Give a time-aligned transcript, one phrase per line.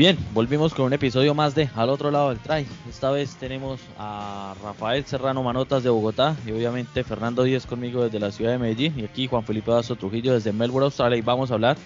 [0.00, 2.66] Bien, volvimos con un episodio más de Al otro lado del try.
[2.88, 8.18] Esta vez tenemos a Rafael Serrano Manotas de Bogotá y obviamente Fernando Díaz conmigo desde
[8.18, 11.50] la ciudad de Medellín y aquí Juan Felipe Dazo Trujillo desde Melbourne, Australia y vamos
[11.50, 11.76] a hablar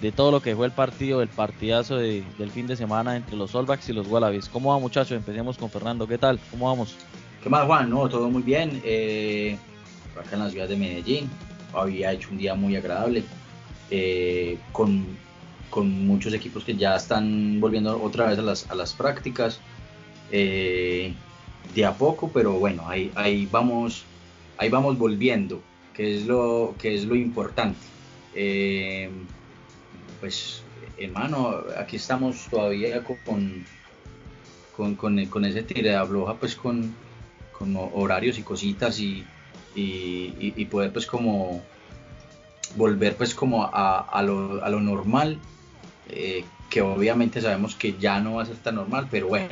[0.00, 3.54] de todo lo que fue el partido, el partidazo del fin de semana entre los
[3.54, 4.48] All y los Wallabies.
[4.48, 5.12] ¿Cómo va muchachos?
[5.12, 6.06] Empecemos con Fernando.
[6.06, 6.40] ¿Qué tal?
[6.50, 6.96] ¿Cómo vamos?
[7.42, 7.90] ¿Qué más Juan?
[7.90, 8.80] No, todo muy bien.
[8.86, 9.58] Eh,
[10.18, 11.28] acá en la ciudad de Medellín
[11.74, 13.22] había hecho un día muy agradable
[13.90, 15.04] eh, con
[15.70, 19.60] con muchos equipos que ya están volviendo otra vez a las, a las prácticas.
[20.32, 21.14] Eh,
[21.74, 24.04] de a poco, pero bueno, ahí, ahí, vamos,
[24.58, 25.60] ahí vamos volviendo,
[25.94, 27.78] que es lo, que es lo importante.
[28.34, 29.10] Eh,
[30.20, 30.62] pues,
[30.98, 33.64] hermano, aquí estamos todavía con,
[34.76, 36.94] con, con, con ese tire de abloja, pues con,
[37.56, 39.24] con horarios y cositas y,
[39.74, 41.62] y, y, poder pues como
[42.76, 45.38] volver pues como a, a, lo, a lo normal
[46.12, 49.48] eh, que obviamente sabemos que ya no va a ser tan normal, pero bueno,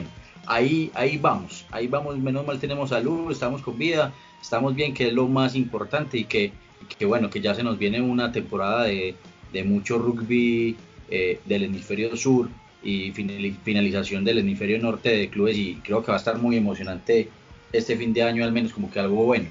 [0.47, 5.09] ahí, ahí vamos, ahí vamos, menos mal tenemos salud, estamos con vida, estamos bien, que
[5.09, 6.53] es lo más importante y que,
[6.99, 9.17] que bueno, que ya se nos viene una temporada de,
[9.53, 10.77] de mucho rugby
[11.11, 12.49] eh, del hemisferio sur
[12.83, 17.29] y finalización del hemisferio norte de clubes y creo que va a estar muy emocionante
[17.73, 19.49] este fin de año al menos como que algo bueno.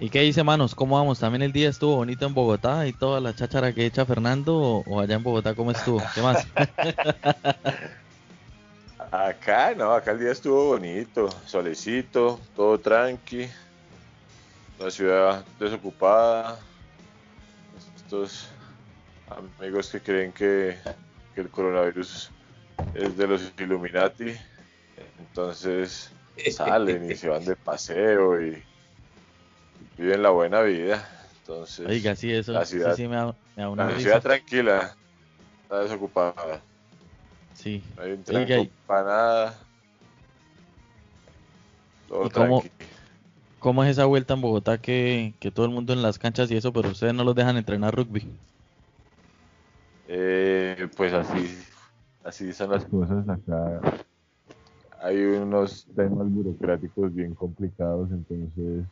[0.00, 0.74] ¿Y qué dice, manos?
[0.74, 1.20] ¿Cómo vamos?
[1.20, 4.82] ¿También el día estuvo bonito en Bogotá y toda la cháchara que echa Fernando?
[4.86, 6.02] ¿O, allá en Bogotá cómo estuvo?
[6.14, 6.46] ¿Qué más?
[9.10, 13.48] acá, no, acá el día estuvo bonito, solecito, todo tranqui,
[14.80, 16.58] la ciudad desocupada.
[17.96, 18.48] Estos
[19.60, 20.76] amigos que creen que,
[21.34, 22.30] que el coronavirus
[22.94, 24.34] es de los Illuminati,
[25.20, 26.10] entonces
[26.50, 28.62] salen y se van de paseo y
[29.96, 31.08] viven la buena vida.
[31.40, 34.96] Entonces, Oiga, sí, eso la ciudad, sí, me da, una la ciudad tranquila,
[35.62, 36.60] está desocupada.
[37.52, 37.82] Sí.
[37.96, 39.58] No hay un tranco para nada.
[42.08, 42.62] Todo cómo,
[43.58, 46.56] cómo, es esa vuelta en Bogotá que, que, todo el mundo en las canchas y
[46.56, 48.26] eso, pero ustedes no los dejan entrenar rugby?
[50.08, 51.58] Eh, pues así,
[52.24, 53.80] así son las cosas acá.
[55.00, 58.84] Hay unos temas burocráticos bien complicados, entonces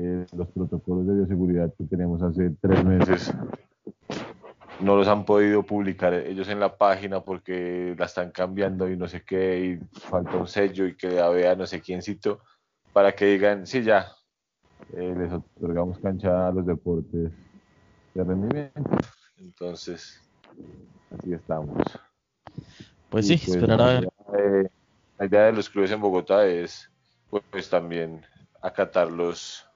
[0.00, 3.34] eh, los protocolos de bioseguridad que tenemos hace tres meses
[4.80, 9.08] no los han podido publicar ellos en la página porque la están cambiando y no
[9.08, 12.40] sé qué, y falta un sello y que la vea no sé quiéncito,
[12.92, 14.06] para que digan, sí, ya,
[14.92, 17.32] eh, les otorgamos cancha a los deportes
[18.14, 18.80] de rendimiento.
[19.36, 20.22] Entonces,
[21.10, 21.76] así estamos.
[23.10, 24.70] Pues sí, pues, esperar a ver.
[25.18, 26.88] la idea de los clubes en Bogotá es,
[27.50, 28.24] pues también
[28.60, 29.67] acatar los,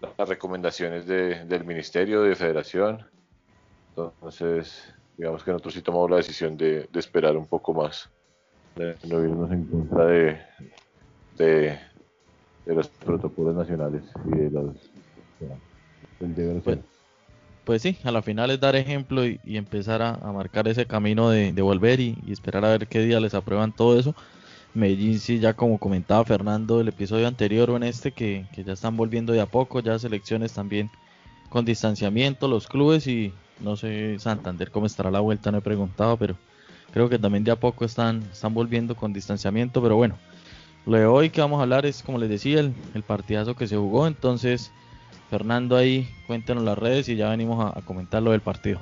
[0.00, 3.04] las recomendaciones del Ministerio, de Federación.
[3.96, 8.08] Entonces, digamos que nosotros sí tomamos la decisión de, esperar un poco más,
[8.74, 10.38] de no irnos en contra de,
[11.38, 11.78] de,
[12.66, 14.76] los protocolos nacionales y de los...
[16.64, 16.78] Pues,
[17.64, 21.52] pues, sí, a la final es dar ejemplo y, empezar a, marcar ese camino de,
[21.62, 24.14] volver y, y, esperar a ver qué día les aprueban todo eso.
[24.76, 28.94] Medellín sí, ya como comentaba Fernando el episodio anterior o en este, que, ya están
[28.94, 30.90] volviendo de a poco, ya selecciones también
[31.48, 36.18] con distanciamiento, los clubes y no sé Santander cómo estará la vuelta, no he preguntado,
[36.18, 36.36] pero
[36.92, 40.18] creo que también de a poco están, están volviendo con distanciamiento, pero bueno,
[40.84, 43.66] lo de hoy que vamos a hablar es, como les decía, el, el partidazo que
[43.66, 44.72] se jugó, entonces
[45.30, 48.78] Fernando ahí, cuéntenos las redes y ya venimos a, a comentar lo del partido.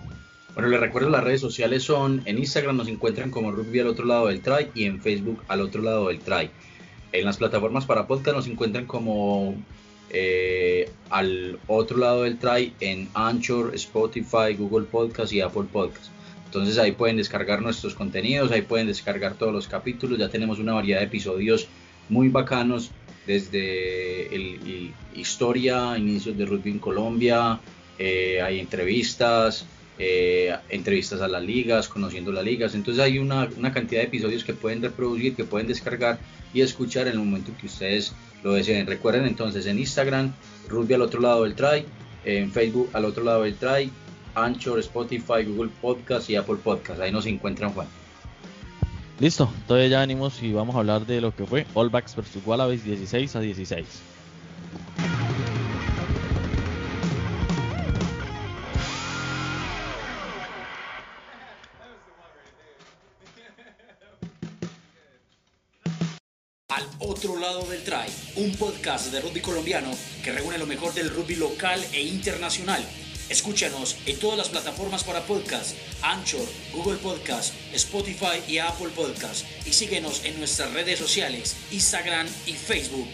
[0.55, 4.07] Bueno, les recuerdo las redes sociales son en Instagram nos encuentran como Rugby al otro
[4.07, 6.49] lado del try y en Facebook al otro lado del try.
[7.13, 9.57] En las plataformas para podcast nos encuentran como
[10.11, 16.13] eh, al otro lado del try en Anchor, Spotify, Google Podcast y Apple Podcast.
[16.45, 20.21] Entonces ahí pueden descargar nuestros contenidos, ahí pueden descargar todos los capítulos.
[20.21, 21.67] Ya tenemos una variedad de episodios
[22.09, 22.93] muy bacanos
[23.27, 27.59] desde el, historia, inicios de rugby en Colombia,
[27.99, 29.67] eh, hay entrevistas,
[29.99, 32.75] eh, entrevistas a las ligas, conociendo las ligas.
[32.75, 36.19] Entonces hay una, cantidad de episodios que pueden reproducir, que pueden descargar
[36.53, 38.13] y escuchar en el momento que ustedes
[38.43, 38.87] lo deseen.
[38.87, 40.33] Recuerden entonces en Instagram,
[40.69, 41.85] Rugby al otro lado del try,
[42.25, 43.91] en Facebook al otro lado del try,
[44.35, 47.01] Anchor, Spotify, Google Podcast y Apple Podcast.
[47.01, 47.87] Ahí nos encuentran Juan.
[49.21, 52.45] Listo, entonces ya venimos y vamos a hablar de lo que fue All Backs versus
[52.45, 54.14] Wallabies 16 a 16.
[67.25, 68.05] Otro lado del try,
[68.37, 69.89] un podcast de rugby colombiano
[70.23, 72.85] que reúne lo mejor del rugby local e internacional.
[73.31, 79.47] Escúchanos en todas las plataformas para podcast, Anchor, Google Podcast, Spotify y Apple Podcast.
[79.67, 83.09] Y síguenos en nuestras redes sociales, Instagram y Facebook.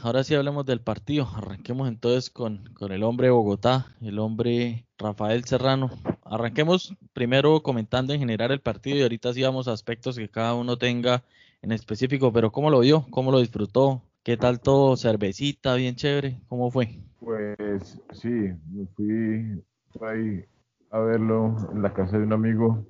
[0.00, 1.28] Ahora sí hablemos del partido.
[1.34, 5.90] Arranquemos entonces con, con el hombre de Bogotá, el hombre Rafael Serrano.
[6.22, 10.54] Arranquemos primero comentando en general el partido y ahorita sí vamos a aspectos que cada
[10.54, 11.24] uno tenga
[11.62, 13.06] en específico, pero ¿cómo lo vio?
[13.10, 14.02] ¿Cómo lo disfrutó?
[14.22, 14.96] ¿Qué tal todo?
[14.96, 15.74] ¿Cervecita?
[15.74, 16.40] ¿Bien chévere?
[16.48, 17.00] ¿Cómo fue?
[17.20, 19.62] Pues sí, me fui
[20.06, 20.44] ahí
[20.90, 22.84] a verlo en la casa de un amigo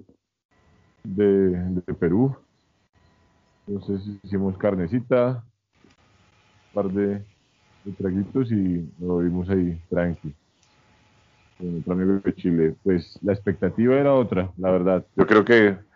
[1.05, 2.37] de, Perú.
[3.67, 5.45] Entonces hicimos carnecita,
[6.69, 7.23] un par de,
[7.99, 10.35] traguitos y lo vimos ahí tranqui.
[11.57, 12.75] Con otro amigo de Chile.
[12.83, 15.07] Pues la expectativa era otra, la verdad.
[15.17, 15.88] Yo creo que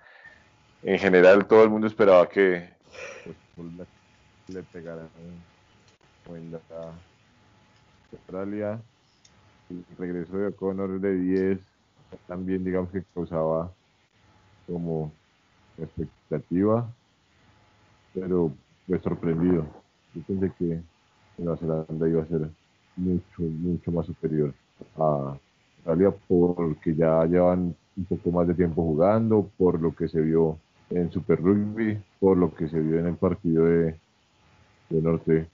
[0.82, 2.68] en general todo el mundo esperaba que
[3.54, 3.68] pues,
[4.48, 5.06] le pegara
[6.28, 6.60] en la
[8.12, 8.80] Australia.
[9.70, 11.58] El regreso de O'Connor de 10
[12.26, 13.72] también digamos que causaba
[14.66, 15.10] como
[15.78, 16.86] expectativa,
[18.14, 18.52] pero
[18.86, 19.66] fue sorprendido.
[20.14, 20.80] Yo pensé que
[21.38, 22.50] Nueva Zelanda iba a ser
[22.96, 24.52] mucho, mucho más superior
[24.98, 25.38] a
[25.78, 30.58] Australia porque ya llevan un poco más de tiempo jugando, por lo que se vio
[30.94, 33.96] en Super Rugby, por lo que se vio en el partido de,
[34.90, 35.46] de Norte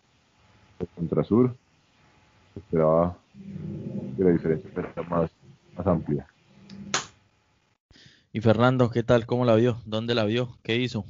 [0.95, 1.55] contra Sur.
[2.57, 3.17] Esperaba
[4.17, 5.31] que la diferencia fuera más,
[5.77, 6.27] más amplia.
[8.33, 9.27] Y Fernando, ¿qué tal?
[9.27, 9.81] ¿Cómo la vio?
[9.87, 10.59] ¿Dónde la vio?
[10.63, 11.07] ¿Qué hizo?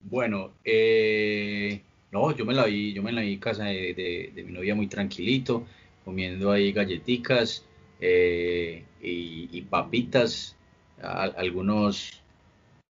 [0.00, 4.52] Bueno, eh, no, yo me la vi, yo me la vi en casa de, mi
[4.52, 5.66] novia muy tranquilito,
[6.04, 7.64] comiendo ahí galletitas
[8.00, 10.56] eh, y, papitas,
[11.02, 12.22] algunos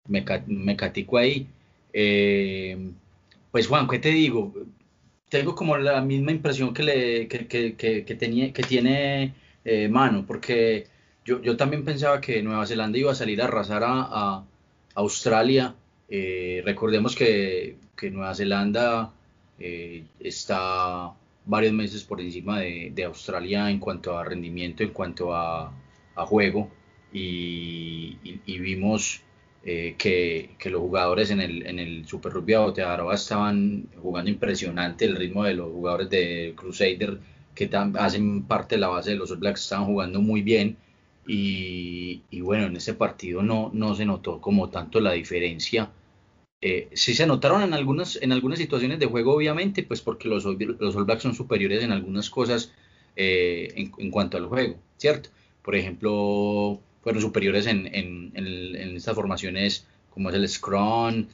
[0.07, 1.47] me, catico ahí.
[1.93, 2.91] Eh,
[3.51, 4.53] pues Juan, ¿qué te digo?
[5.29, 9.33] Tengo como la misma impresión que, le, que, tenía, que tiene
[9.89, 10.87] Mano, porque
[11.25, 14.43] yo, también pensaba que Nueva Zelanda iba a salir a arrasar a,
[14.95, 15.75] Australia.
[16.09, 17.77] Eh, recordemos que,
[18.11, 19.13] Nueva Zelanda
[19.57, 21.13] eh, está
[21.45, 25.71] varios meses por encima de, Australia en cuanto a rendimiento, en cuanto a,
[26.15, 26.69] juego.
[27.13, 29.21] Y, vimos
[29.65, 35.05] eh, que, los jugadores en el, en el Super Rugby Aotearoa estaban jugando impresionante.
[35.05, 37.19] El ritmo de los jugadores de Crusader
[37.55, 40.77] que hacen parte de la base de los All Blacks estaban jugando muy bien
[41.25, 45.91] y, bueno, en ese partido no, no se notó como tanto la diferencia.
[46.61, 50.45] Eh, sí se notaron en algunas, en algunas situaciones de juego, obviamente, pues porque los,
[50.45, 52.73] los All Blacks son superiores en algunas cosas
[53.15, 55.29] eh, en, cuanto al juego, ¿cierto?
[55.61, 61.27] Por ejemplo, fueron superiores en, en, estas formaciones como es el Scrum,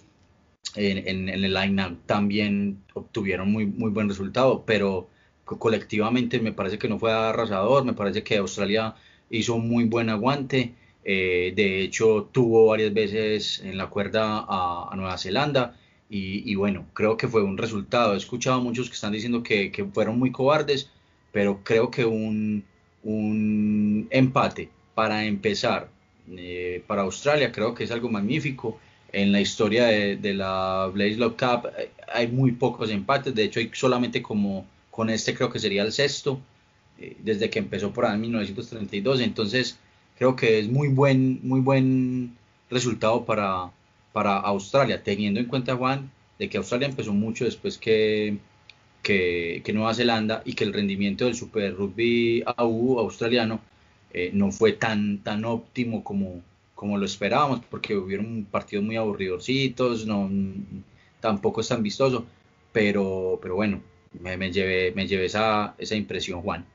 [0.75, 5.09] en, el line-up también obtuvieron muy, muy buen resultado, pero
[5.43, 8.95] colectivamente me parece que no fue arrasador, me parece que Australia
[9.29, 10.73] hizo muy buen aguante.
[11.03, 15.75] Eh, de hecho, tuvo varias veces en la cuerda a, Nueva Zelanda.
[16.11, 18.13] Y, bueno, creo que fue un resultado.
[18.15, 20.89] He escuchado a muchos que están diciendo que, fueron muy cobardes,
[21.31, 22.63] pero creo que un,
[23.03, 25.89] un empate para empezar
[26.37, 28.79] eh, para Australia creo que es algo magnífico.
[29.11, 33.71] En la historia de, la Blaze Cup eh, hay muy pocos empates, de hecho hay
[33.73, 36.39] solamente como con este creo que sería el sexto.
[36.99, 39.21] Eh, desde que empezó por ahí en 1932.
[39.21, 39.77] Entonces,
[40.17, 42.35] creo que es muy buen, muy buen
[42.69, 43.71] resultado para,
[44.11, 48.37] para Australia, teniendo en cuenta, Juan, de que Australia empezó mucho después que,
[49.01, 53.61] que, Nueva Zelanda y que el rendimiento del Super Rugby AU australiano
[54.13, 56.41] eh, no fue tan, tan óptimo como,
[56.75, 60.29] como lo esperábamos, porque hubieron partidos muy aburridorcitos, no,
[61.19, 62.25] tampoco es tan vistoso,
[62.71, 63.81] pero, pero bueno,
[64.19, 66.65] me, me llevé, me llevé esa, esa impresión, Juan.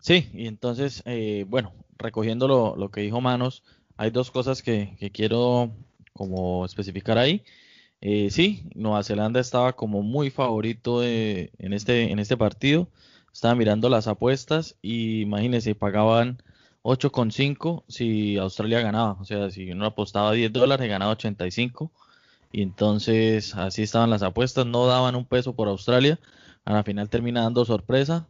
[0.00, 3.62] Sí, y entonces, eh, bueno, recogiendo lo, que dijo Manos,
[3.96, 5.72] hay dos cosas que, quiero
[6.12, 7.44] como especificar ahí.
[8.00, 12.88] Eh, sí, Nueva Zelanda estaba como muy favorito en, este, en este partido.
[13.38, 16.42] Estaba mirando las apuestas y imagínense, pagaban
[16.82, 19.12] 8,5 si Australia ganaba.
[19.20, 21.92] O sea, si uno apostaba 10 dólares, ganaba 85.
[22.50, 24.66] Y entonces así estaban las apuestas.
[24.66, 26.18] No daban un peso por Australia.
[26.64, 28.26] A la final termina dando sorpresa.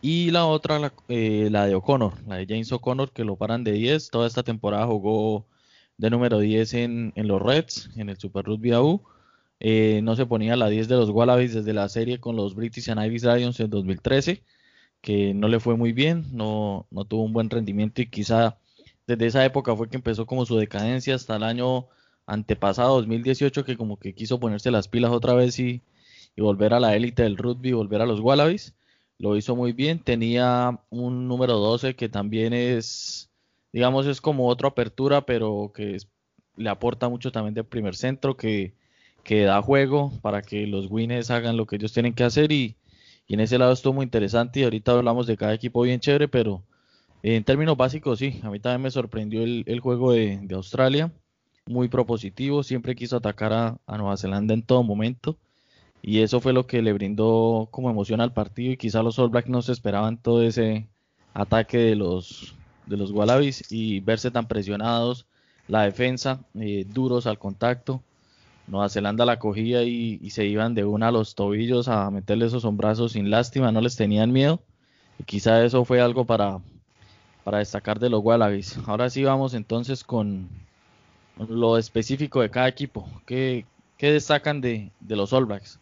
[0.00, 3.70] Y la otra, la, eh, de O'Connor, la de James O'Connor, que lo paran de
[3.70, 4.10] 10.
[4.10, 5.46] Toda esta temporada jugó
[5.98, 9.04] de número 10 en, en los Reds, en el Super Rugby AU.
[9.64, 12.90] Eh, no se ponía la 10 de los Wallabies desde la serie con los British
[12.90, 14.42] and Irish Lions en 2013,
[15.00, 18.58] que no le fue muy bien, no, no tuvo un buen rendimiento y quizá
[19.06, 21.86] desde esa época fue que empezó como su decadencia hasta el año
[22.26, 25.82] antepasado, 2018, que como que quiso ponerse las pilas otra vez y,
[26.36, 28.74] y volver a la élite del rugby, volver a los Wallabies
[29.22, 30.00] lo hizo muy bien.
[30.00, 33.30] Tenía un número 12 que también es,
[33.72, 35.98] digamos, es como otra apertura, pero que
[36.56, 38.74] le aporta mucho también de primer centro, que,
[39.22, 42.76] que da juego para que los winners hagan lo que ellos tienen que hacer y,
[43.28, 46.62] en ese lado estuvo muy interesante y ahorita hablamos de cada equipo bien chévere, pero
[47.22, 51.10] en términos básicos sí, a mí también me sorprendió el, juego de, Australia,
[51.64, 55.38] muy propositivo, siempre quiso atacar a, Nueva Zelanda en todo momento
[56.02, 59.30] y eso fue lo que le brindó como emoción al partido y quizá los All
[59.30, 60.88] Blacks no se esperaban todo ese
[61.32, 62.54] ataque de los,
[62.86, 65.26] de los Wallabies y verse tan presionados,
[65.68, 68.02] la defensa, eh, duros al contacto
[68.72, 72.64] Nueva Zelanda la cogía y, se iban de una a los tobillos a meterle esos
[72.64, 74.62] hombrazos sin lástima, no les tenían miedo.
[75.18, 76.58] Y quizá eso fue algo para,
[77.44, 78.78] para destacar de los Wallabies.
[78.86, 80.48] Ahora sí vamos entonces con
[81.36, 83.06] lo específico de cada equipo.
[83.26, 83.66] ¿Qué,
[83.98, 85.78] qué destacan de, de, los All Blacks?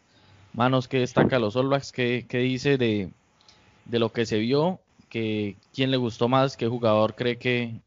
[0.51, 1.93] Manos, ¿qué destaca los All Blacks?
[1.93, 3.09] ¿Qué, qué dice de,
[3.85, 4.81] de, lo que se vio?
[5.07, 6.57] Que, ¿Quién le gustó más?
[6.57, 7.79] ¿Qué jugador cree que,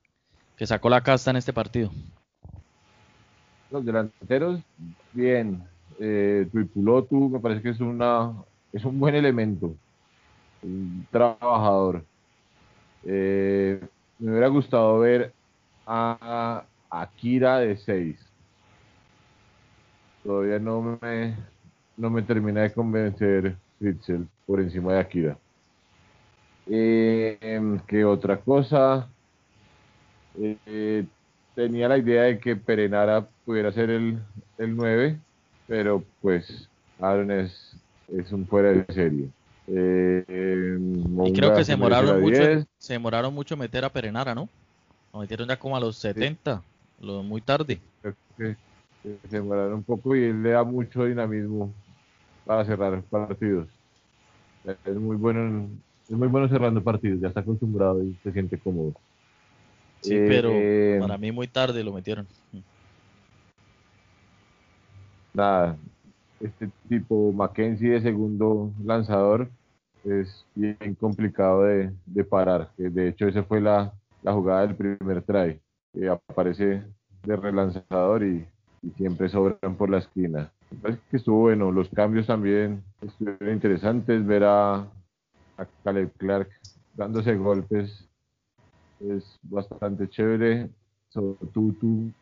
[0.56, 1.90] que sacó la casta en este partido?
[3.74, 4.60] Los delanteros,
[5.12, 5.60] bien.
[5.98, 8.32] Eh, Tuipulotu me parece que es una
[8.72, 9.74] es un buen elemento,
[10.62, 12.04] un trabajador.
[13.04, 13.80] Eh,
[14.20, 15.32] me hubiera gustado ver
[15.88, 18.16] a Akira de 6.
[20.22, 21.34] Todavía no me,
[21.96, 25.36] no me termina de convencer Fritzel por encima de Akira.
[26.68, 29.08] Eh, ¿Qué otra cosa?
[30.38, 31.04] Eh,
[31.56, 34.18] tenía la idea de que Perenara pudiera ser el,
[34.58, 35.18] el 9,
[35.66, 36.68] pero pues
[37.00, 37.76] Aaron es,
[38.08, 39.28] es un fuera de serie.
[39.66, 40.78] Eh,
[41.26, 44.48] y creo que se demoraron mucho, se demoraron mucho meter a Perenara, ¿no?
[45.12, 46.62] Lo metieron ya como a los 70,
[47.00, 47.78] lo, muy tarde.
[48.02, 48.56] Creo que
[49.02, 51.72] se demoraron un poco y él le da mucho dinamismo
[52.44, 53.68] para cerrar partidos.
[54.84, 55.68] Es muy bueno,
[56.08, 58.92] es muy bueno cerrando partidos, ya está acostumbrado y se siente cómodo.
[60.00, 62.26] Sí, pero eh, para mí muy tarde lo metieron.
[65.34, 65.76] Nada,
[66.38, 69.50] este tipo Mackenzie de segundo lanzador
[70.04, 72.70] es bien complicado de, parar.
[72.76, 75.60] De hecho, esa fue la, jugada del primer try.
[76.08, 76.84] Aparece
[77.24, 78.46] de relanzador y,
[78.96, 80.52] siempre sobran por la esquina.
[80.82, 81.72] Parece que estuvo bueno.
[81.72, 84.24] Los cambios también estuvieron interesantes.
[84.24, 84.86] Ver a,
[85.82, 86.48] Caleb Clark
[86.94, 88.06] dándose golpes
[89.00, 90.68] es bastante chévere.
[91.52, 92.12] Tutu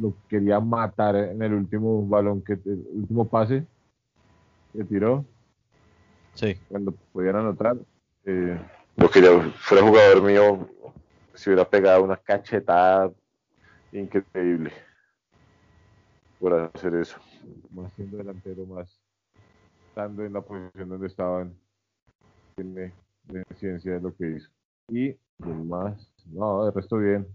[0.00, 3.66] lo quería matar en el último balón, que el último pase
[4.72, 5.24] que tiró.
[6.34, 6.56] Sí.
[6.68, 7.76] Cuando pudiera anotar.
[8.24, 8.58] Eh,
[8.96, 10.68] lo quería, fuera jugador mío,
[11.34, 13.10] si hubiera pegado una cachetada
[13.92, 14.72] increíble
[16.40, 17.18] por hacer eso.
[17.70, 19.00] Más siendo delantero, más
[19.88, 21.54] estando en la posición donde estaban,
[22.54, 22.92] tiene
[23.56, 24.48] ciencia de lo que hizo.
[24.88, 27.26] Y más, no, de resto bien.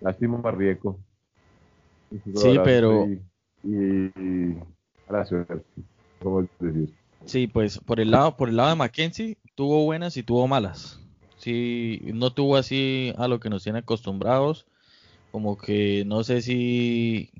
[0.00, 0.98] Lástima Marrieco.
[2.34, 3.08] Sí, pero.
[3.64, 4.10] Y,
[5.08, 5.62] a la suerte,
[6.22, 6.94] ¿cómo decir?
[7.24, 11.00] Sí, pues por el lado, por el lado de Mackenzie, tuvo buenas y tuvo malas.
[11.36, 14.66] Sí, no tuvo así a lo que nos tiene acostumbrados.
[15.30, 17.30] Como que no sé si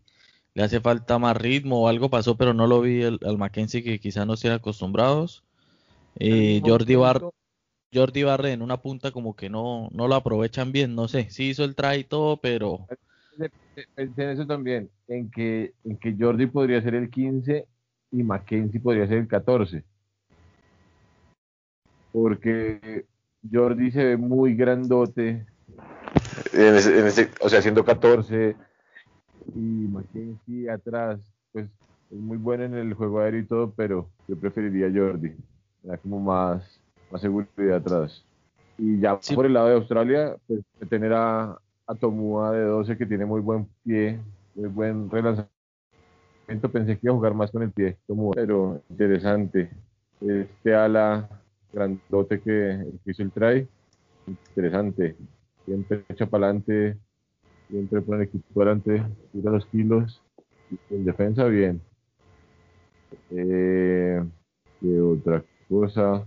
[0.55, 3.99] le hace falta más ritmo o algo pasó, pero no lo vi al Mackenzie que
[3.99, 5.43] quizás no estén acostumbrados.
[6.17, 7.23] Eh, Jordi Bar
[7.93, 11.51] Jordi Barre en una punta como que no, no lo aprovechan bien, no sé, sí
[11.51, 12.87] hizo el try y todo, pero...
[13.95, 17.67] Pensé en eso también, en que, en que Jordi podría ser el 15
[18.11, 19.85] y Mackenzie podría ser el 14.
[22.13, 23.05] Porque
[23.51, 25.47] Jordi se ve muy grandote,
[26.53, 28.57] en ese, o sea, siendo 14
[29.55, 31.21] y Mackenzie atrás,
[31.53, 31.67] pues
[32.11, 35.33] es muy bueno en el juego aéreo y todo, pero yo preferiría Jordi,
[35.85, 36.81] era como más
[37.11, 38.25] más seguridad atrás.
[38.77, 43.07] Y ya por el lado de Australia, pues tener a, a Tomua de 12 que
[43.07, 44.21] tiene muy buen pie,
[44.55, 45.49] muy buen relanzamiento.
[46.71, 47.97] Pensé que iba a jugar más con el pie,
[48.35, 49.71] pero interesante.
[50.21, 51.29] Este ala
[51.73, 53.69] grandote que, hizo el try,
[54.27, 55.17] interesante.
[55.65, 56.99] Siempre echa para adelante,
[57.69, 59.03] siempre pone el equipo adelante,
[59.33, 60.23] tira los kilos.
[60.91, 61.81] En defensa, bien.
[63.31, 64.23] Eh,
[64.81, 66.27] ¿Qué otra cosa?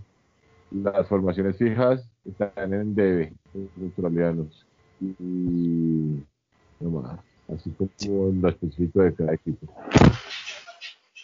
[0.72, 4.66] las formaciones fijas están en debe, los australianos.
[5.02, 6.22] Y
[6.80, 7.18] no
[7.52, 9.66] así como en lo específico de cada equipo.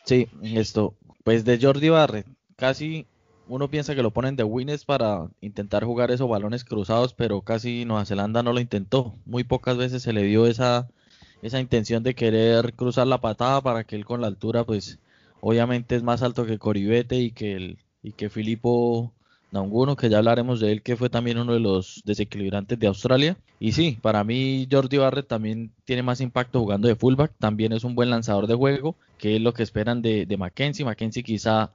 [0.04, 0.94] Sí, esto,
[1.24, 3.06] pues de Jordi Barrett, casi
[3.46, 7.84] uno piensa que lo ponen de winners para intentar jugar esos balones cruzados, pero casi
[7.84, 9.14] Nueva Zelanda no lo intentó.
[9.24, 10.88] Muy pocas veces se le dio esa,
[11.42, 14.98] esa intención de querer cruzar la patada para que él con la altura, pues
[15.40, 19.12] obviamente es más alto que Coribete y que el, y que Filipo
[19.50, 23.36] Naunguno, que ya hablaremos de él, que fue también uno de los desequilibrantes de Australia.
[23.58, 27.84] Y sí, para mí Jordi Barrett también tiene más impacto jugando de fullback, también es
[27.84, 30.84] un buen lanzador de juego, que es lo que esperan de, de Mackenzie.
[30.84, 31.70] Mackenzie quizá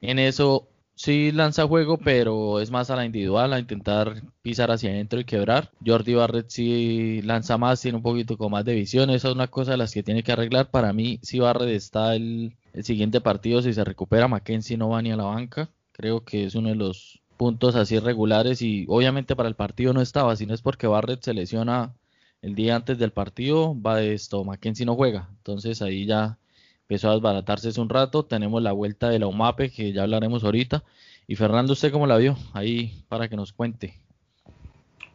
[0.00, 4.90] en eso sí lanza juego, pero es más a la individual, a intentar pisar hacia
[4.90, 5.70] adentro y quebrar.
[5.84, 9.10] Jordi Barrett sí lanza más, tiene un poquito con más de visión.
[9.10, 10.70] Esa es una cosa de las que tiene que arreglar.
[10.70, 15.02] Para mí, si Barrett está el, el siguiente partido, si se recupera, Mackenzie no va
[15.02, 15.68] ni a la banca.
[15.94, 20.02] Creo que es uno de los puntos así regulares y obviamente para el partido no
[20.02, 21.94] estaba, sino es porque Barrett se lesiona
[22.42, 25.30] el día antes del partido, va esto, Mackenzie no juega.
[25.38, 26.36] Entonces ahí ya
[26.82, 28.24] empezó a desbaratarse hace un rato.
[28.24, 30.84] Tenemos la vuelta de la UMAPE, que ya hablaremos ahorita.
[31.26, 32.36] Y Fernando, ¿usted cómo la vio?
[32.52, 33.94] Ahí para que nos cuente.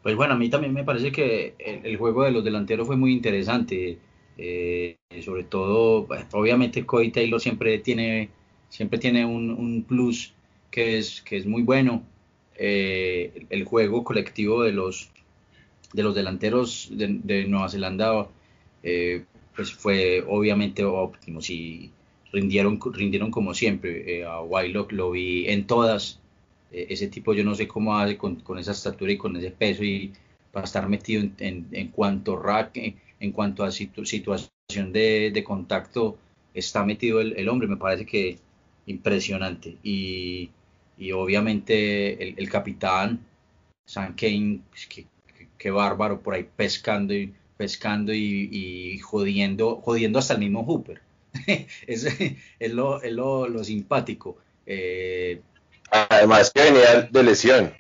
[0.01, 3.11] Pues bueno, a mí también me parece que el, juego de los delanteros fue muy
[3.11, 3.99] interesante.
[4.37, 8.29] Eh, sobre todo, obviamente Cody Taylor siempre tiene,
[8.69, 10.33] siempre tiene un, plus
[10.71, 12.03] que es, que es muy bueno.
[12.55, 15.09] Eh, el juego colectivo de los,
[15.93, 18.27] de los delanteros de, Nueva Zelanda
[18.83, 19.23] eh,
[19.55, 21.39] pues fue obviamente óptimo.
[21.47, 21.91] y
[22.31, 24.19] rindieron, rindieron como siempre.
[24.19, 26.19] Eh, a Wylock lo vi en todas.
[26.71, 29.51] Eh, ese tipo yo no sé cómo hace con, con, esa estatura y con ese
[29.51, 30.13] peso y
[30.51, 32.77] para estar metido en, en, cuanto rack,
[33.19, 34.49] en, cuanto a situación
[34.91, 36.17] de, de, contacto
[36.53, 37.67] está metido el, el, hombre.
[37.67, 38.37] Me parece que
[38.85, 39.77] impresionante.
[39.83, 40.49] Y,
[40.99, 43.25] y obviamente el, el capitán,
[43.85, 45.05] San Kane, pues, que,
[45.57, 51.01] que, bárbaro por ahí pescando y pescando y, jodiendo, jodiendo hasta el mismo Hooper.
[51.87, 52.05] es,
[52.59, 54.37] es, lo, es lo, simpático.
[54.65, 55.41] Eh,
[55.89, 57.73] Además que venía de lesión.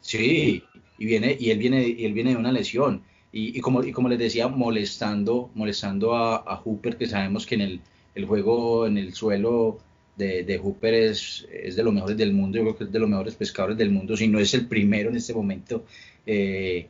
[0.00, 0.64] Sí,
[0.98, 3.02] y viene, y él viene, y él viene de una lesión.
[3.32, 7.80] Y, como, y como les decía, molestando, molestando a, Hooper, que sabemos que en el,
[8.14, 9.78] el juego en el suelo
[10.16, 12.98] de, de, Hooper es, es de los mejores del mundo, yo creo que es de
[12.98, 15.84] los mejores pescadores del mundo, si no es el primero en este momento.
[16.26, 16.86] Eh,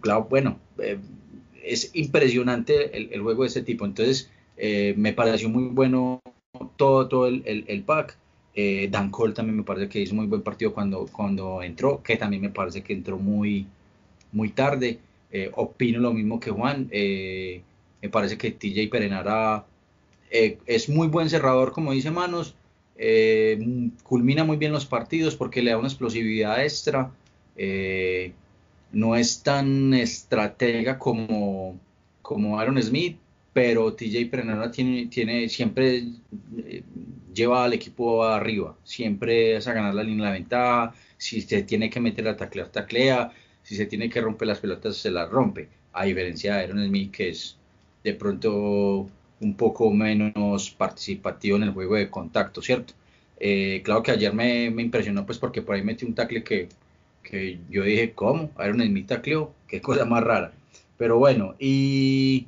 [0.00, 0.98] claro, bueno, eh,
[1.62, 3.84] es impresionante el, juego de este tipo.
[3.84, 6.22] Entonces, eh, me pareció muy bueno
[6.76, 8.16] todo, todo el, el, pack.
[8.90, 12.40] Dan Cole también me parece que hizo muy buen partido cuando, cuando entró, que también
[12.40, 13.66] me parece que entró muy,
[14.32, 14.98] muy tarde.
[15.54, 16.88] opino lo mismo que Juan.
[16.90, 19.66] me parece que TJ Perenara
[20.30, 22.54] es muy buen cerrador, como dice Manos.
[24.02, 27.10] culmina muy bien los partidos porque le da una explosividad extra
[28.92, 31.78] no es tan estratega como,
[32.22, 33.18] como Aaron Smith,
[33.52, 36.04] pero TJ Prenara tiene, tiene, siempre
[36.58, 36.82] eh,
[37.34, 41.90] lleva al equipo arriba, siempre es a ganar la línea de ventaja, si se tiene
[41.90, 45.68] que meter a taclear, taclea, si se tiene que romper las pelotas, se las rompe,
[45.92, 47.56] a diferencia de Aaron Smith, que es
[48.04, 49.08] de pronto
[49.40, 52.94] un poco menos participativo en el juego de contacto, ¿cierto?
[53.38, 56.68] Eh, claro que ayer me, me, impresionó pues porque por ahí metí un tackle que
[57.26, 58.50] que yo dije, ¿cómo?
[58.64, 60.52] Iron Smith tacleó, qué cosa más rara.
[60.96, 62.46] Pero bueno, y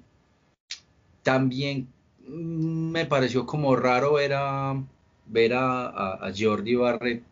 [1.22, 1.88] también
[2.27, 4.83] me pareció como raro ver a,
[5.27, 7.22] ver a, Jordi Barrett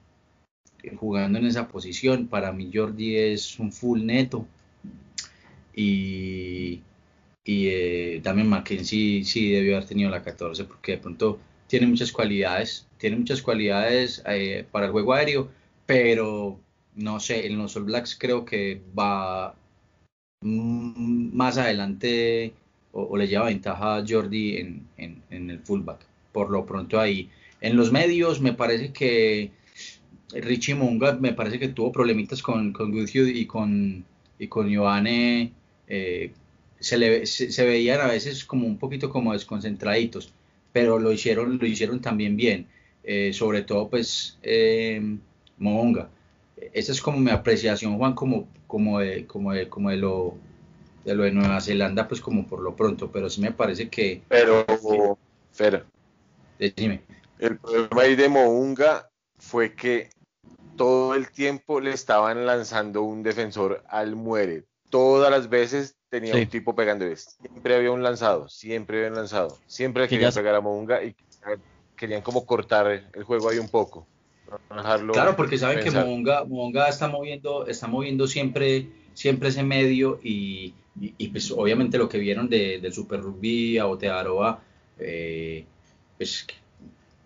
[0.97, 2.27] jugando en esa posición.
[2.27, 4.47] Para mí Jordi es un full neto.
[5.75, 6.81] Y,
[7.47, 12.11] y eh, también Mackenzie sí debió haber tenido la 14 porque de pronto tiene muchas
[12.11, 15.49] cualidades, tiene muchas cualidades eh, para el juego aéreo,
[15.87, 16.59] pero
[16.97, 19.55] no sé, en los All Blacks creo que va
[20.43, 22.53] más adelante
[22.93, 26.01] o, le lleva ventaja a Jordi en, en, el fullback.
[26.33, 27.31] Por lo pronto ahí.
[27.61, 29.53] En los medios me parece que
[30.33, 34.05] Richie Munga me parece que tuvo problemitas con, con y con,
[34.39, 35.53] y con Giovanni.
[35.89, 36.33] Eh,
[36.81, 40.33] se, le, se, veían a veces como un poquito como desconcentraditos,
[40.73, 42.67] pero lo hicieron, lo hicieron también bien.
[43.05, 45.01] Eh, sobre todo pues eh,
[45.59, 46.09] Monga
[46.73, 50.35] esa es como mi apreciación, Juan, como, como, de, como, de, como de, lo,
[51.05, 54.23] de lo de Nueva Zelanda, pues como por lo pronto, pero sí me parece que...
[54.29, 54.65] Pero,
[55.53, 55.85] Fer,
[56.59, 57.03] dime.
[57.39, 60.09] El problema ahí de Mounga fue que
[60.77, 64.65] todo el tiempo le estaban lanzando un defensor al muere.
[64.91, 67.05] Todas las veces tenía un tipo pegando.
[67.15, 69.59] Siempre había un lanzado, siempre había un lanzado.
[69.67, 71.15] Siempre querían pegar a Mounga y
[71.97, 74.07] querían como cortar el juego ahí un poco
[75.13, 80.75] claro, porque saben que Monga, está moviendo, está moviendo siempre, siempre ese medio y,
[81.33, 84.63] pues obviamente lo que vieron de, del Super Rugby a Otearoa,
[84.99, 85.65] eh,
[86.17, 86.47] pues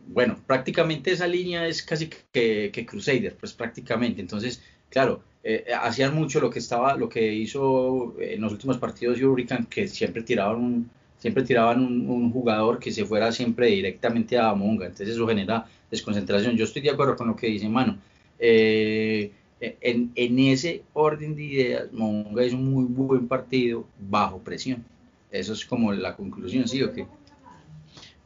[0.06, 4.20] bueno, prácticamente esa línea es casi que, que Crusader, pues prácticamente.
[4.20, 9.18] Entonces, claro, eh, hacían mucho lo que estaba, lo que hizo en los últimos partidos
[9.18, 14.38] de Hurricane, que siempre tiraban un, siempre tiraban un, jugador que se fuera siempre directamente
[14.38, 16.56] a Monga, entonces eso genera desconcentración.
[16.56, 17.98] Yo estoy de acuerdo con lo que dice Mano.
[18.38, 24.84] Eh, en, en, ese orden de ideas, Moonga es un muy buen partido bajo presión.
[25.30, 27.06] Eso es como la conclusión, ¿sí o qué?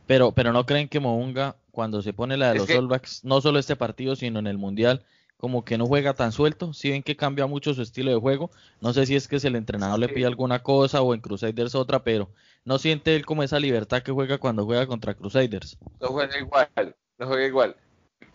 [0.07, 3.40] Pero, pero no creen que Mounga, cuando se pone la de los All Blacks, no
[3.40, 5.03] solo este partido, sino en el Mundial,
[5.37, 6.73] como que no juega tan suelto.
[6.73, 9.47] Si ven que cambia mucho su estilo de juego, no sé si es que si
[9.47, 12.31] el entrenador le pide alguna cosa o en Crusaders otra, pero
[12.64, 15.79] no siente él como esa libertad que juega cuando juega contra Crusaders.
[16.01, 17.77] No juega igual, no juega igual.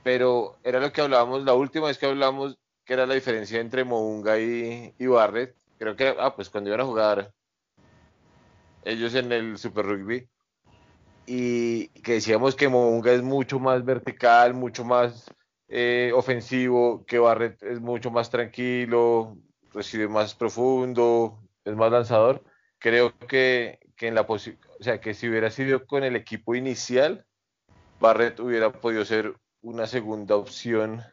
[0.04, 3.84] Pero era lo que hablábamos la última vez que hablamos, que era la diferencia entre
[3.84, 5.56] Mounga y, y Barrett.
[5.78, 7.32] Creo que, ah, pues cuando iban a jugar
[8.84, 10.28] ellos en el Super Rugby,
[11.26, 15.26] y que decíamos que Mounga es mucho más vertical, mucho más
[15.70, 19.38] eh, ofensivo, que Barrett es mucho más tranquilo,
[19.72, 22.44] recibe más profundo, es más lanzador.
[22.80, 24.38] Creo que, que en la o
[24.84, 27.26] sea, que si hubiera sido con el equipo inicial,
[28.00, 31.04] Barrett hubiera podido ser una segunda opción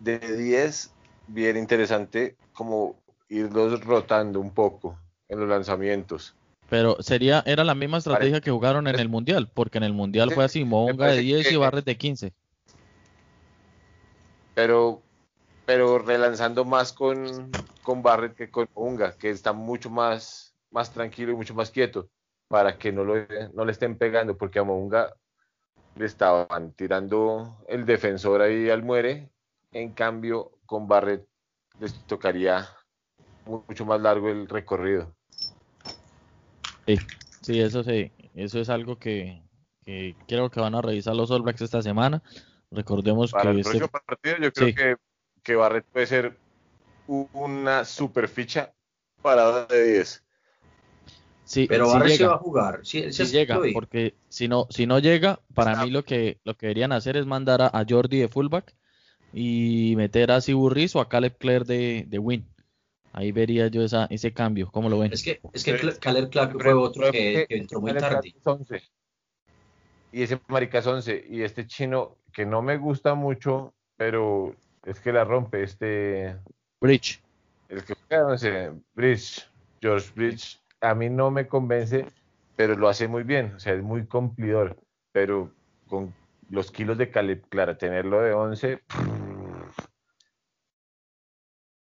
[0.00, 0.92] de 10
[1.28, 2.96] bien interesante como
[3.28, 6.34] irlos rotando un poco en los lanzamientos.
[6.68, 10.32] Pero sería, era la misma estrategia que jugaron en el Mundial, porque en el Mundial
[10.32, 12.32] fue así, Monga de 10 y Barret de 15.
[14.56, 15.02] Pero,
[15.66, 21.32] pero relanzando más con, con Barret que con Monga, que está mucho más, más tranquilo
[21.32, 22.08] y mucho más quieto,
[22.48, 23.14] para que no, lo,
[23.52, 25.14] no le estén pegando, porque a Monga
[25.96, 29.28] le estaban tirando el defensor ahí al muere,
[29.72, 31.26] en cambio con Barret
[31.78, 32.66] les tocaría
[33.44, 35.14] mucho más largo el recorrido.
[36.86, 36.96] Sí,
[37.42, 39.42] sí, eso sí, eso es algo que,
[40.26, 42.22] creo que van a revisar los All Blacks esta semana.
[42.70, 44.96] Recordemos Para que el próximo partido yo creo que,
[45.42, 46.38] que Barrett puede ser
[47.06, 48.72] una super ficha
[49.22, 50.24] para de 10.
[51.44, 52.80] Sí, pero Barrett se va a jugar.
[52.82, 56.92] Sí, llega, porque si no, si no llega, para mí lo que, lo que deberían
[56.92, 58.74] hacer es mandar a, Jordi de fullback
[59.32, 62.48] y meter a Siburris o a Caleb Clare de, de win.
[63.12, 65.12] Ahí vería yo esa, ese cambio, ¿cómo lo ven?
[65.12, 68.34] Es que, es que Caleb Clark fue otro que, entró muy tarde.
[70.12, 71.24] Y ese marica es 11.
[71.30, 76.36] Y este chino que no me gusta mucho, pero es que la rompe, este...
[76.82, 77.22] Bridge.
[77.70, 79.48] El que no sé, Bridge,
[79.80, 82.04] George Bridge, a mí no me convence,
[82.54, 84.76] pero lo hace muy bien, o sea, es muy cumplidor,
[85.12, 85.50] pero
[85.88, 86.12] con
[86.50, 88.82] los kilos de Caleb Clark, tenerlo de 11...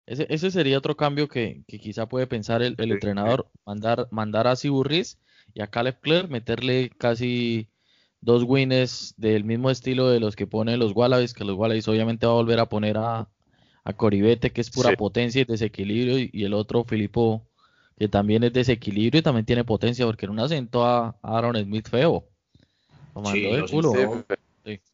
[0.06, 5.18] Ese, ese sería otro cambio que, quizá puede pensar el, entrenador, mandar, mandar a Siburris
[5.52, 7.68] y a Caleb Clare, meterle casi
[8.24, 12.26] dos wins del mismo estilo de los que pone los Wallabies, que los Wallabies obviamente
[12.26, 13.28] va a volver a poner a,
[13.84, 17.46] a Coribete, que es pura potencia y desequilibrio, y, el otro Filipo,
[17.98, 21.88] que también es desequilibrio y también tiene potencia, porque en un acento a Aaron Smith
[21.88, 22.24] feo.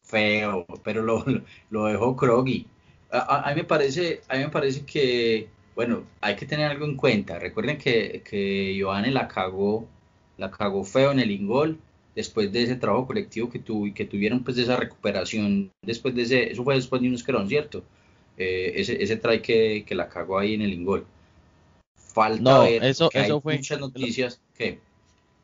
[0.01, 1.25] Feo, pero lo,
[1.69, 2.67] lo dejó Kroggy
[3.11, 6.95] a, mí me parece, a mí me parece que, bueno, hay que tener algo en
[6.95, 7.39] cuenta.
[7.39, 9.87] Recuerden que, que Giovanni la cagó,
[10.37, 11.79] la cagó feo en el ingol
[12.15, 16.13] después de ese trabajo colectivo que, tuvo y que tuvieron pues de esa recuperación después
[16.15, 17.83] de ese, eso fue después de un esquerón, ¿cierto?
[18.37, 21.05] Eh, ese, ese try que, que, la cagó ahí en el ingol.
[21.95, 24.79] Falta ver eso, que eso hay fue, muchas noticias que...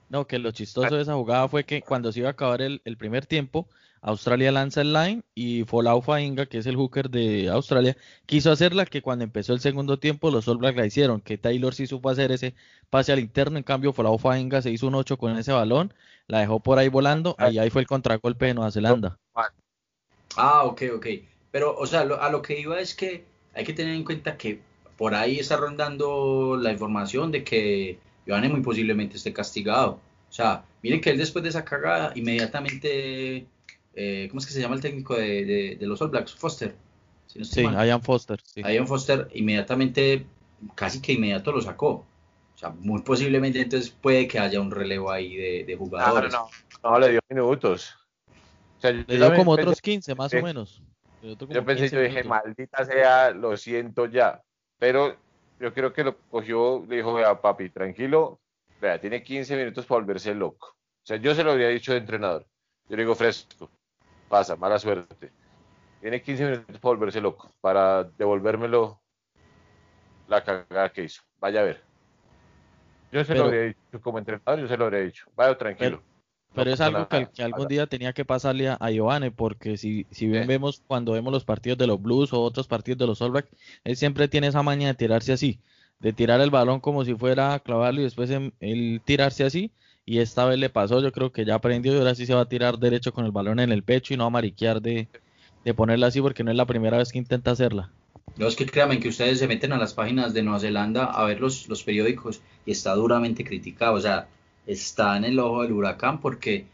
[0.09, 2.81] No, que lo chistoso de esa jugada fue que cuando se iba a acabar el,
[2.85, 3.67] el primer tiempo,
[4.07, 8.85] Australia lanza el line y Folau Fainga, que es el hooker de Australia, quiso hacerla
[8.85, 12.09] que cuando empezó el segundo tiempo los All Blacks la hicieron, que Taylor sí supo
[12.09, 12.55] hacer ese
[12.89, 15.93] pase al interno, en cambio Folau Fainga se hizo un 8 con ese balón,
[16.27, 19.19] la dejó por ahí volando y ahí fue el contragolpe de Nueva Zelanda.
[20.37, 21.07] Ah, ok, ok.
[21.51, 24.61] Pero, o sea, a lo que iba es que hay que tener en cuenta que
[24.95, 29.99] por ahí está rondando la información de que Giovanni muy posiblemente esté castigado.
[30.29, 33.47] O sea, miren que él después de esa cagada inmediatamente
[33.99, 36.35] eh, ¿cómo es que se llama el técnico de, los All Blacks?
[36.35, 36.75] Foster.
[37.25, 38.39] sí, Ian Foster.
[38.43, 38.61] Sí.
[38.61, 40.27] Ian Foster inmediatamente,
[40.75, 42.05] casi que inmediato lo sacó.
[42.53, 46.31] O sea, muy posiblemente entonces puede que haya un relevo ahí de, jugadores.
[46.31, 46.47] no,
[46.83, 47.95] no, le dio minutos.
[48.77, 50.83] O sea, le dio como otros 15 más o menos.
[51.23, 54.43] Yo pensé, yo dije, maldita sea, lo siento ya.
[54.77, 55.17] Pero
[55.59, 58.39] yo creo que lo cogió, le dijo, vea, papi, tranquilo,
[58.79, 60.67] vea, tiene 15 minutos para volverse loco.
[60.67, 62.45] O sea, yo se lo habría dicho de entrenador.
[62.89, 63.71] Yo le digo fresco
[64.27, 65.31] pasa, mala suerte.
[66.01, 68.99] Tiene 15 minutos para volverse loco, para devolvérmelo
[70.27, 71.21] la cagada que hizo.
[71.39, 71.81] Vaya a ver.
[73.11, 75.25] Yo se lo habría dicho como entrenador, yo se lo habría dicho.
[75.35, 76.01] Vaya tranquilo.
[76.53, 80.47] Pero, es algo que, algún día tenía que pasarle a, Giovanni, porque si, si bien
[80.47, 83.45] vemos cuando vemos los partidos de los Blues o otros partidos de los All
[83.83, 85.59] él siempre tiene esa maña de tirarse así,
[85.99, 89.71] de tirar el balón como si fuera a clavarlo y después él tirarse así
[90.07, 92.41] y esta vez le pasó, yo creo que ya aprendió y ahora sí se va
[92.41, 95.09] a tirar derecho con el balón en el pecho y no a mariquear de,
[95.65, 97.91] de ponerla así porque no es la primera vez que intenta hacerla.
[98.37, 101.25] No es que créanme que ustedes se meten a las páginas de Nueva Zelanda a
[101.25, 104.29] ver los, los periódicos y está duramente criticado, o sea,
[104.65, 106.67] está en el ojo del huracán porque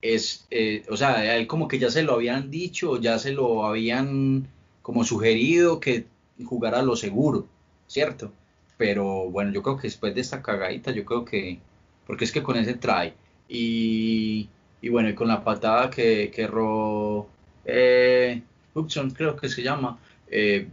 [0.00, 3.66] es, eh, o sea, él como que ya se lo habían dicho, ya se lo
[3.66, 4.46] habían
[4.82, 6.06] como sugerido que
[6.44, 7.48] jugara lo seguro,
[7.88, 8.30] ¿cierto?
[8.76, 11.58] Pero bueno, yo creo que después de esta cagadita, yo creo que,
[12.06, 13.14] porque es que con ese trae,
[13.48, 14.48] y,
[14.80, 17.28] y bueno, y con la patada que, que erró
[17.64, 18.42] eh,
[18.74, 20.68] Hudson, creo que se llama, eh,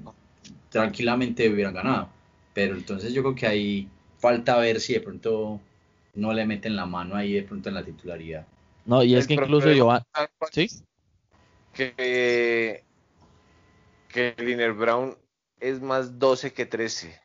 [0.69, 2.09] tranquilamente hubieran ganado.
[2.53, 5.59] Pero entonces yo creo que ahí falta ver si de pronto
[6.13, 8.45] no le meten la mano ahí de pronto en la titularidad.
[8.85, 9.89] No, y es que incluso yo...
[10.51, 10.69] ¿Sí?
[11.73, 12.83] Que,
[14.09, 15.17] que Liner Brown
[15.59, 17.19] es más 12 que 13.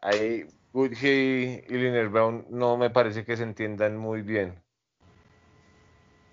[0.00, 4.62] Ahí Goodhey y Liner Brown no me parece que se entiendan muy bien.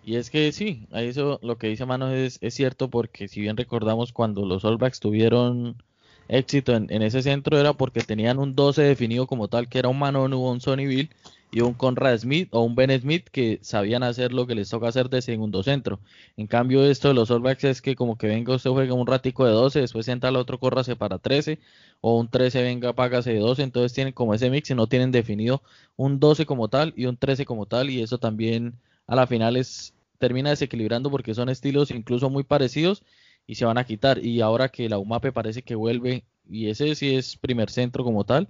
[0.03, 3.57] Y es que sí, eso lo que dice Manos es, es cierto porque si bien
[3.57, 5.83] recordamos cuando los All Blacks tuvieron
[6.29, 9.99] éxito en, ese centro era porque tenían un 12 definido como tal que era un
[9.99, 11.09] Manon o un Sonny Bill
[11.51, 14.87] y un Conrad Smith o un Ben Smith que sabían hacer lo que les toca
[14.87, 15.99] hacer de segundo centro.
[16.35, 19.07] En cambio, esto de los All Blacks es que como que venga usted juega un
[19.07, 21.59] ratico de 12, después entra el otro, córrase para 13,
[22.01, 25.11] o un 13 venga, págase de 12, entonces tienen como ese mix y no tienen
[25.11, 25.61] definido
[25.95, 28.73] un 12 como tal y un 13 como tal, y eso también
[29.07, 33.03] a la final es, termina desequilibrando porque son estilos incluso muy parecidos
[33.47, 34.23] y se van a quitar.
[34.23, 38.25] Y ahora que la UMAPE parece que vuelve, y ese sí es primer centro como
[38.25, 38.49] tal,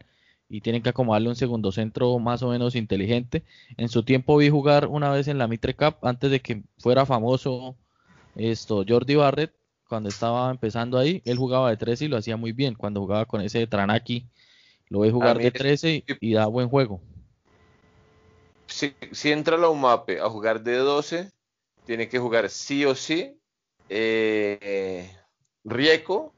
[0.49, 3.43] y tienen que acomodarle un segundo centro más o menos inteligente.
[3.77, 7.05] En su tiempo vi jugar una vez en la Mitre Cup antes de que fuera
[7.05, 7.75] famoso
[8.35, 9.53] esto Jordi Barrett
[9.87, 12.75] cuando estaba empezando ahí, él jugaba de 13 y lo hacía muy bien.
[12.75, 14.27] Cuando jugaba con ese Tranaki,
[14.89, 17.01] lo ve jugar de 13 y, da buen juego.
[18.67, 21.31] Si, si, entra la UMAPE a jugar de 12,
[21.85, 23.39] tiene que jugar sí o sí
[23.87, 25.09] eh,
[25.63, 26.33] Rieco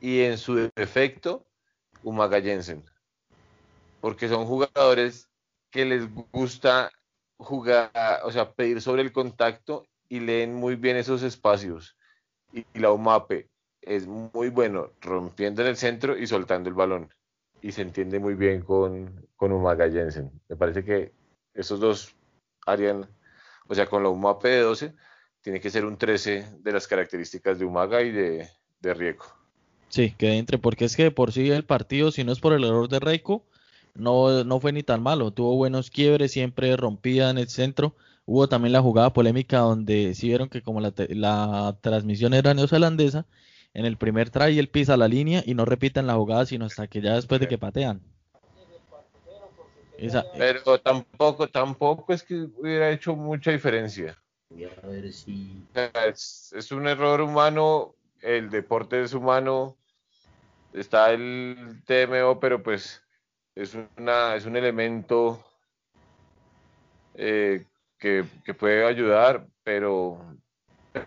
[0.00, 1.44] y en su defecto
[2.02, 2.82] Umaga Jensen
[4.00, 5.28] porque son jugadores
[5.70, 6.90] que les gusta
[7.38, 7.90] jugar,
[8.24, 11.96] o sea, pedir sobre el contacto y leen muy bien esos espacios.
[12.52, 13.48] Y, la UMAPE
[13.82, 17.12] es muy bueno rompiendo en el centro y soltando el balón.
[17.62, 20.30] Y se entiende muy bien con, con Umaga Jensen.
[20.48, 21.12] Me parece que
[21.54, 22.14] esos dos
[22.66, 23.08] harían,
[23.68, 24.94] o sea, con la UMAPE de 12,
[25.40, 28.48] tiene que ser un 13 de las características de Umaga y de,
[28.80, 29.26] de Rieco.
[29.88, 32.64] Sí, que entre, porque es que por sí el partido, si no es por el
[32.64, 33.44] error de Reiko,
[34.00, 37.94] no, no fue ni tan malo, tuvo buenos quiebres, siempre rompía en el centro.
[38.26, 43.26] Hubo también la jugada polémica donde sí vieron que como la, la transmisión era neozelandesa,
[43.74, 46.86] en el primer try él pisa la línea y no repiten la jugada sino hasta
[46.86, 48.00] que ya después de que patean.
[50.38, 54.16] Pero tampoco, tampoco es que hubiera hecho mucha diferencia.
[56.06, 59.76] Es, es, un error humano, el deporte es humano,
[60.72, 63.02] está el TMO, pero pues
[63.62, 65.44] es, una, es un elemento
[67.14, 67.66] eh,
[67.98, 68.24] que,
[68.58, 70.18] puede ayudar, pero,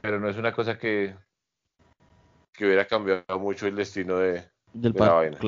[0.01, 1.15] pero no es una cosa que,
[2.53, 5.39] que hubiera cambiado mucho el destino de, Del la vaina.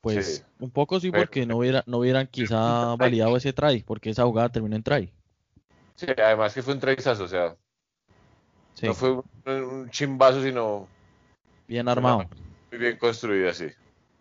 [0.00, 4.24] Pues un poco sí, porque no, hubiera, no hubieran quizá validado ese try, porque esa
[4.24, 5.12] jugada terminó en try.
[5.96, 7.56] Sí, además que fue un tryzazo, o sea,
[8.82, 10.88] no fue un, chimbazo, sino
[11.66, 12.28] bien armado.
[12.70, 13.66] Muy bien construida, sí.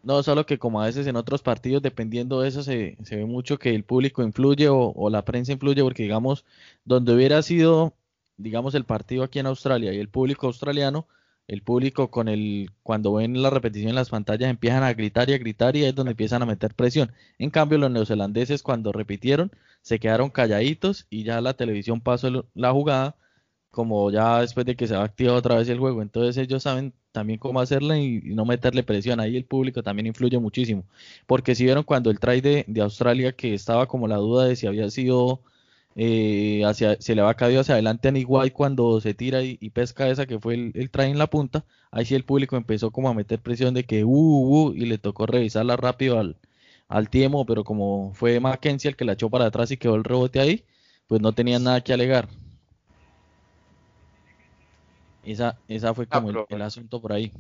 [0.08, 3.60] No, solo que como a veces en otros partidos, dependiendo de eso, se, ve mucho
[3.60, 6.46] que el público influye o, la prensa influye, porque digamos,
[6.86, 7.94] donde hubiera sido,
[8.38, 11.08] digamos, el partido aquí en Australia y el público australiano,
[11.48, 15.34] el público con el, cuando ven la repetición en las pantallas empiezan a gritar y
[15.34, 17.12] a gritar y es donde empiezan a meter presión.
[17.38, 22.72] En cambio, los neozelandeses cuando repitieron se quedaron calladitos y ya la televisión pasó la
[22.72, 23.18] jugada
[23.72, 26.02] como ya después de que se ha activado otra vez el juego.
[26.02, 29.20] Entonces ellos saben también cómo hacerla y, no meterle presión.
[29.20, 30.84] Ahí el público también influye muchísimo.
[31.26, 34.68] Porque si vieron cuando el try de, Australia, que estaba como la duda de si
[34.68, 35.42] había sido,
[35.96, 40.08] eh, hacia, se le había caído hacia adelante a White cuando se tira y, pesca
[40.10, 43.14] esa que fue el, el, en la punta, ahí sí el público empezó como a
[43.16, 46.38] meter presión de que uh, uh, uh y le tocó revisarla rápido al,
[46.88, 50.04] al tiempo, pero como fue Mackenzie el que la echó para atrás y quedó el
[50.04, 50.64] rebote ahí,
[51.08, 52.30] pues no tenía nada que alegar.
[55.28, 57.34] Esa, esa fue ah, como el, asunto por ahí.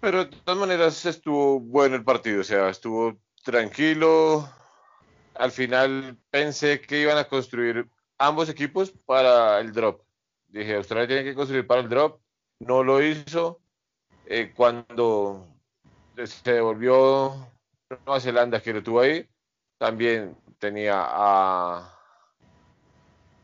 [0.00, 4.48] Pero de todas maneras estuvo bueno el partido, o sea, estuvo tranquilo.
[5.34, 10.02] Al final pensé que iban a construir ambos equipos para el drop.
[10.48, 12.20] Dije, Australia tiene que construir para el drop.
[12.58, 13.60] No lo hizo.
[14.26, 15.46] Eh, cuando
[16.24, 17.48] se devolvió
[17.88, 19.28] Nueva Zelanda, que lo tuvo ahí,
[19.78, 21.96] también tenía a,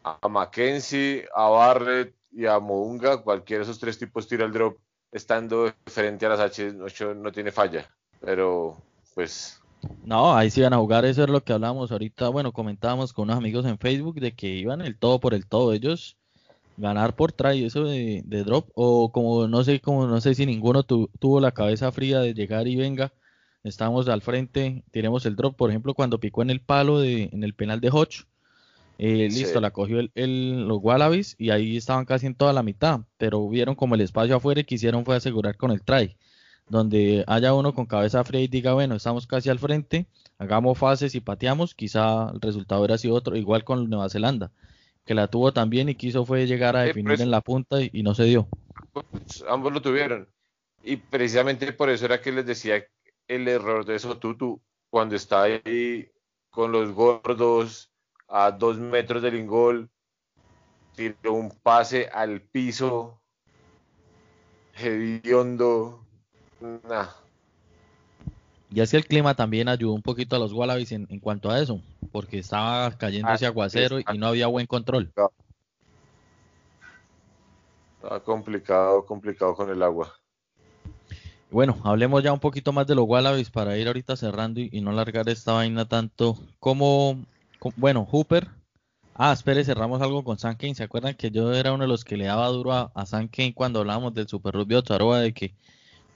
[0.02, 4.78] a Mackenzie, a Barrett y a Mounga, cualquiera de esos tres tipos tira el drop
[5.12, 7.88] estando frente a las H8 no tiene falla.
[8.20, 8.76] Pero
[9.14, 9.60] pues
[10.04, 13.24] no, ahí sí iban a jugar, eso es lo que hablábamos ahorita, bueno, comentábamos con
[13.24, 16.16] unos amigos en Facebook de que iban el todo por el todo, ellos
[16.76, 20.82] ganar por try, eso de, drop, o como no sé, como no sé si ninguno
[20.82, 23.12] tuvo la cabeza fría de llegar y venga,
[23.62, 27.44] estamos al frente, tiremos el drop, por ejemplo, cuando picó en el palo de, en
[27.44, 28.26] el penal de Hodge,
[28.98, 33.00] eh, listo, la cogió el, los Wallabies y ahí estaban casi en toda la mitad,
[33.16, 36.16] pero vieron como el espacio afuera y quisieron fue asegurar con el try
[36.68, 40.06] donde haya uno con cabeza fría y diga, bueno, estamos casi al frente,
[40.38, 44.50] hagamos fases y pateamos, quizá el resultado hubiera sido otro, igual con Nueva Zelanda,
[45.04, 48.02] que la tuvo también y quiso fue llegar a definir pues en la punta y,
[48.02, 48.48] no se dio.
[48.92, 50.28] Pues, ambos lo tuvieron.
[50.82, 52.84] Y precisamente por eso era que les decía
[53.28, 56.08] el error de Sotutu cuando está ahí
[56.50, 57.90] con los gordos
[58.28, 59.90] a dos metros del ingol,
[60.94, 63.20] tiró un pase al piso,
[64.74, 66.04] hediondo,
[68.70, 71.80] y así el clima también ayudó un poquito a los Wallabies en, cuanto a eso,
[72.10, 75.12] porque estaba cayendo ese ah, aguacero y no había buen control.
[77.96, 80.12] Estaba complicado, complicado con el agua.
[81.52, 84.90] Bueno, hablemos ya un poquito más de los Wallabies para ir ahorita cerrando y, no
[84.90, 86.36] largar esta vaina tanto.
[86.58, 87.24] Como,
[87.76, 88.48] bueno, Hooper.
[89.14, 90.74] Ah, espere, cerramos algo con San Kane.
[90.74, 93.28] ¿Se acuerdan que yo era uno de los que le daba duro a, a San
[93.28, 95.54] Kane cuando hablábamos del Super Rugby Ottawa de que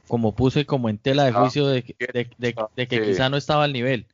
[0.09, 4.07] como puse como en tela de ah, juicio de, que quizá no estaba al nivel.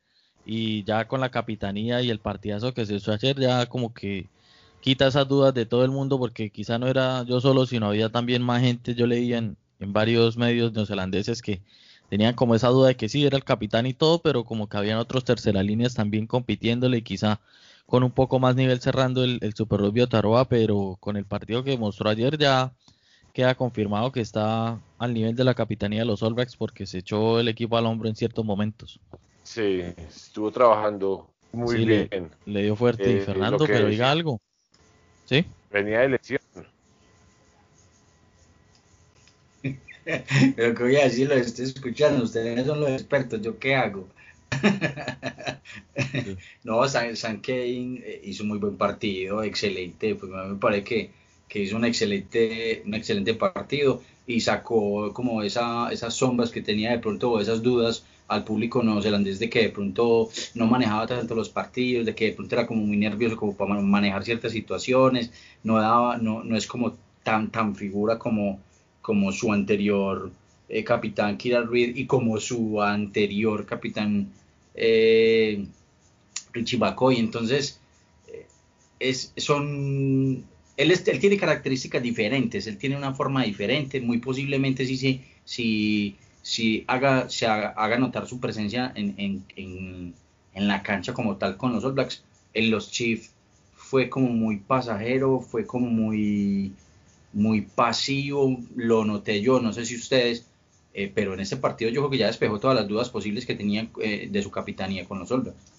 [0.45, 4.27] Y ya con la capitanía y el partidazo que se hizo ayer, ya como que
[4.81, 8.09] quita esas dudas de todo el mundo, porque quizá no era yo solo, sino había
[8.09, 11.61] también más gente, yo leía en, varios medios neozelandeses que
[12.09, 14.77] tenían como esa duda de que sí, era el capitán y todo, pero como que
[14.77, 17.39] habían otros tercera líneas también compitiéndole y quizá
[17.85, 21.63] con un poco más nivel cerrando el, el Super Rugby Ottawa, pero con el partido
[21.63, 22.71] que mostró ayer ya
[23.35, 26.99] queda confirmado que está al nivel de la capitanía de los All Blacks porque se
[26.99, 28.99] echó el equipo al hombro en ciertos momentos.
[29.43, 32.31] Sí, estuvo trabajando muy bien.
[32.45, 33.11] Le, dio fuerte.
[33.11, 34.39] y eh, Fernando, pero diga algo.
[35.25, 35.45] ¿Sí?
[35.71, 36.41] Venía de lesión.
[40.55, 44.07] pero que voy a decir, lo estoy escuchando, ustedes son los expertos, ¿yo qué hago?
[46.63, 51.11] no, San, San Kane eh, hizo un muy buen partido, excelente, pues me parece que
[51.47, 56.91] que hizo un excelente, un excelente partido y sacó como esa, esas sombras que tenía
[56.91, 61.49] de pronto, esas dudas al público neozelandés de que de pronto no manejaba tanto los
[61.49, 65.31] partidos, de que de pronto era como muy nervioso como para manejar ciertas situaciones,
[65.63, 68.59] no daba, no, no es como tan, tan figura como,
[69.05, 70.31] como su anterior
[70.67, 74.31] eh, capitán Kira Reed y como su anterior capitán
[74.73, 75.63] eh,
[76.51, 77.19] Richie McCoy.
[77.19, 77.79] Entonces,
[78.27, 78.47] eh,
[78.99, 80.43] es, son
[80.75, 86.83] él, él, tiene características diferentes, él tiene una forma diferente, muy posiblemente si, si, si
[86.87, 90.15] haga, se haga, notar su presencia en, en, en,
[90.55, 92.23] en, la cancha como tal con los All Blacks.
[92.55, 93.31] En los Chiefs
[93.75, 96.73] fue como muy pasajero, fue como muy,
[97.35, 100.47] muy pasivo, lo noté yo, no sé si ustedes,
[100.93, 103.55] eh, pero en este partido yo creo que ya despejó todas las dudas posibles que
[103.55, 105.73] tenía eh, de su capitanía con los Blacks.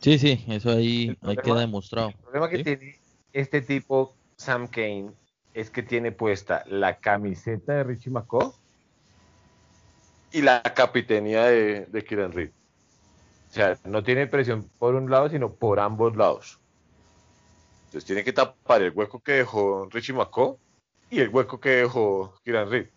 [0.00, 2.10] Sí, sí, eso ahí, ahí queda demostrado.
[2.10, 2.96] El problema que tiene
[3.32, 5.10] este tipo, Sam Kane,
[5.54, 8.52] es que tiene puesta la camiseta de Richie McCaw
[10.32, 12.50] y la capitanía de, de Kieran Reed.
[13.50, 16.60] O sea, no tiene presión por un lado, sino por ambos lados.
[17.88, 20.58] Entonces tiene que tapar el hueco que dejó Richie McCaw
[21.08, 22.88] y el hueco que dejó Kieran Reed.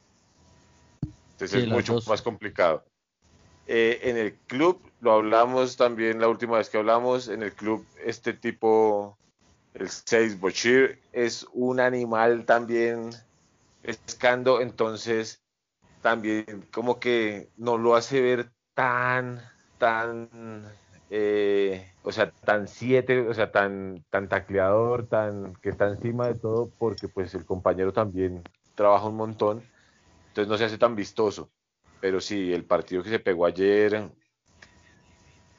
[1.32, 2.84] Entonces es mucho más complicado.
[3.68, 7.86] Eh, en el club, lo hablamos también la última vez que hablamos, en el club
[8.04, 9.18] este tipo
[9.74, 13.12] el 6 Bochir es un animal también
[13.82, 15.42] pescando, entonces
[16.02, 19.42] también como que no lo hace ver tan,
[19.78, 20.70] tan,
[21.14, 26.36] eh, o sea, tan siete, o sea, tan, tan tacleador, tan, que está encima de
[26.36, 28.42] todo, porque pues el compañero también
[28.76, 29.62] trabaja un montón,
[30.30, 31.52] entonces no se hace tan vistoso.
[32.00, 34.10] Pero sí, el partido que se pegó ayer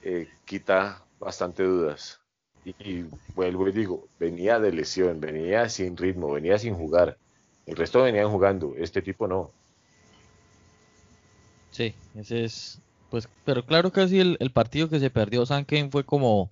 [0.00, 2.18] eh, quita bastante dudas.
[2.64, 7.18] Y, vuelvo y digo, venía de lesión, venía sin ritmo, venía sin jugar.
[7.66, 9.50] El resto venían jugando, este tipo no.
[11.72, 12.80] Sí, ese es,
[13.12, 16.48] pues, pero claro que sí, el, partido que se perdió Sanken fue como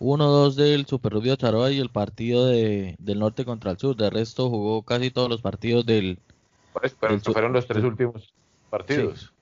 [0.00, 3.94] 1-2 del Super Rubio Charoa y el partido de, del norte contra el sur.
[3.94, 6.18] De resto jugó casi todos los partidos del...
[6.72, 8.34] Pues, pero fueron los tres últimos
[8.70, 9.32] partidos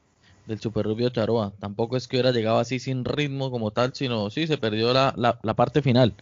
[0.44, 1.54] del Super Rubio Charoa.
[1.58, 5.14] Tampoco es que hubiera llegado así sin ritmo como tal, sino sí, se perdió la,
[5.16, 6.12] la, parte final.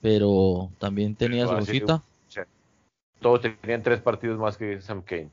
[0.00, 2.02] Pero también tenía su cosita.
[3.20, 5.28] todos tenían tres partidos más que Sam Kane.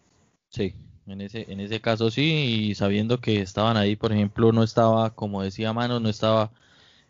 [0.49, 0.75] Sí,
[1.13, 5.11] en ese, en ese caso sí, y sabiendo que estaban ahí, por ejemplo, no estaba,
[5.11, 6.51] como decía Mano, no estaba,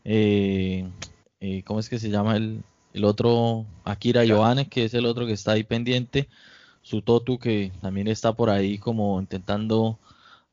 [0.05, 0.87] eh,
[1.41, 3.65] eh, ¿cómo es que se llama el, el otro?
[3.85, 6.29] Akira Yohane, que es el otro que está ahí pendiente,
[6.81, 9.99] su Totu, que también está por ahí como intentando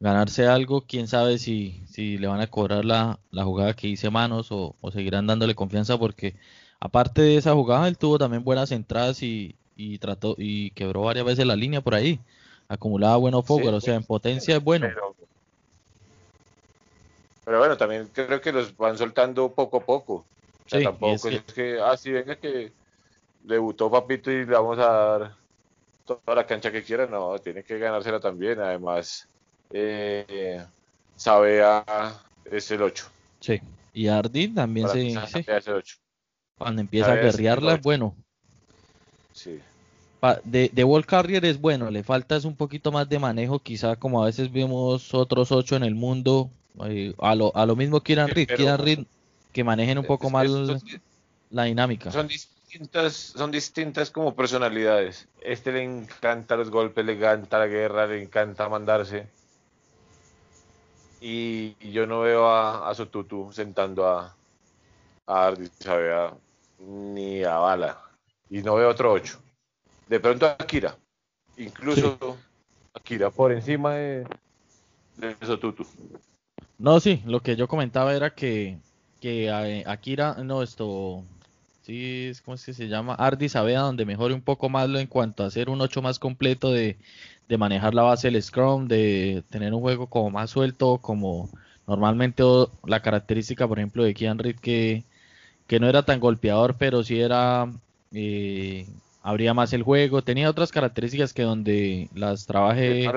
[0.01, 4.11] ganarse algo, quién sabe si, si le van a cobrar la, la jugada que hice
[4.11, 6.37] Manos o, o seguirán dándole confianza porque
[6.81, 11.27] aparte de esa jugada, él tuvo también buenas entradas y, y trató y quebró varias
[11.27, 12.21] veces la línea por ahí.
[12.69, 14.89] Acumulaba buenos focos, o sea, en potencia es bueno.
[17.45, 20.15] Pero, bueno, también creo que los van soltando poco a poco.
[20.15, 22.73] O sea, tampoco es que, ah, sí, venga que
[23.45, 25.35] debutó Papito y le vamos a dar
[26.05, 27.07] toda la cancha que quiera.
[27.07, 28.59] No, tiene que ganársela también.
[28.59, 29.29] Además,
[29.71, 30.65] eh,
[31.15, 31.85] Sabea
[32.45, 33.07] es el 8.
[33.41, 33.61] Sí,
[33.93, 35.11] y Ardi también se.
[35.11, 35.45] Sí.
[35.47, 35.97] Es el 8.
[36.59, 38.17] Cuando empieza a guerrearla, bueno.
[39.33, 39.61] Sí.
[40.45, 43.97] De, de Wall Carrier es bueno, le falta es un poquito más de manejo, quizá
[43.97, 46.51] como a veces vemos otros ocho en el mundo,
[46.85, 49.01] eh, a, lo, a lo mismo Kieran Reed, Kieran Reed,
[49.53, 50.49] que manejen un poco más
[51.51, 52.11] la dinámica.
[52.11, 55.29] Son distintas, son distintas como personalidades.
[55.41, 59.29] Este le encanta los golpes, le encanta la guerra, le encanta mandarse.
[61.21, 64.35] Y, yo no veo a, a Sotutu sentando a,
[65.27, 65.69] a Ardi,
[66.81, 68.01] ni a Bala.
[68.51, 69.46] Y no veo otro 8.
[70.09, 70.97] De pronto Akira.
[71.57, 72.19] Incluso
[72.95, 74.27] Akira por encima de,
[75.17, 75.87] de Sotutu.
[76.79, 78.79] No, sí, lo que yo comentaba era que,
[79.21, 81.25] que eh, Akira, no, esto,
[81.83, 83.15] sí, ¿cómo es que se llama?
[83.15, 86.19] Ardi Sabea, donde mejore un poco más lo en cuanto a hacer un 8 más
[86.19, 86.97] completo de,
[87.49, 91.49] de manejar la base del Scrum, de tener un juego como más suelto, como
[91.87, 92.43] normalmente
[92.85, 95.05] la característica, por ejemplo, de Kian Reed, que,
[95.67, 97.73] que no era tan golpeador, pero sí era
[98.13, 98.87] eh,
[99.27, 103.11] abría más el juego, tenía otras características que donde las trabaje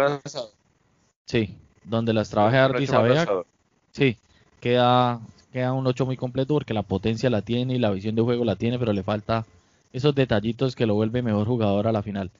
[1.25, 2.87] Sí, donde las trabaje Ardi
[3.91, 4.17] sí,
[4.59, 5.19] queda
[5.53, 8.43] queda un 8 muy completo porque la potencia la tiene y la visión de juego
[8.43, 9.45] la tiene, pero le falta
[9.93, 12.31] esos detallitos que lo vuelve mejor jugador a la final.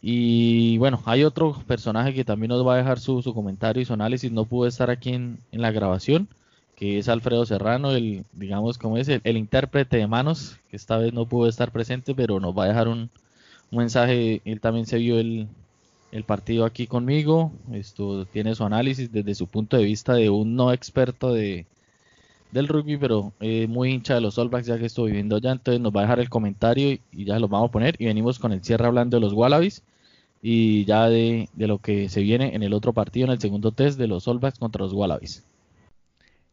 [0.00, 3.92] Y bueno, hay otro personaje que también nos va a dejar su, comentario y su
[3.92, 6.26] análisis, no pudo estar aquí en, en la grabación,
[6.78, 11.12] que es Alfredo Serrano, el, digamos, como es, el, intérprete de manos, que esta vez
[11.12, 13.10] no pudo estar presente, pero nos va a dejar un,
[13.72, 15.48] mensaje, él también se vio el,
[16.24, 20.72] partido aquí conmigo, esto tiene su análisis desde su punto de vista de un no
[20.72, 21.66] experto de,
[22.52, 23.32] del rugby, pero
[23.68, 26.04] muy hincha de los All Blacks ya que estoy viviendo allá, entonces nos va a
[26.04, 27.96] dejar el comentario y, ya lo vamos a poner.
[27.98, 29.82] Y venimos con el cierre hablando de los Wallabies
[30.42, 33.72] y ya de, de, lo que se viene en el otro partido, en el segundo
[33.72, 35.44] test de los All Blacks contra los Wallabies.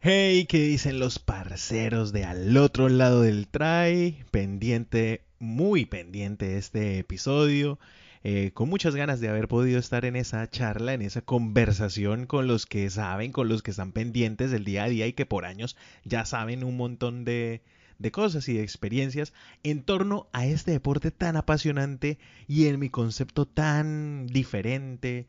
[0.08, 4.24] Hey, ¿qué dicen los parceros de al otro lado del try?
[4.30, 7.80] Pendiente, muy pendiente este episodio.
[8.24, 12.45] Eh, con muchas ganas de haber podido estar en esa charla, en esa conversación con
[12.45, 15.43] los que saben, con los que están pendientes del día a día y que por
[15.43, 17.64] años ya saben un montón de,
[17.97, 19.34] de cosas y de experiencias
[19.64, 25.26] en torno a este deporte tan apasionante y en mi concepto tan diferente,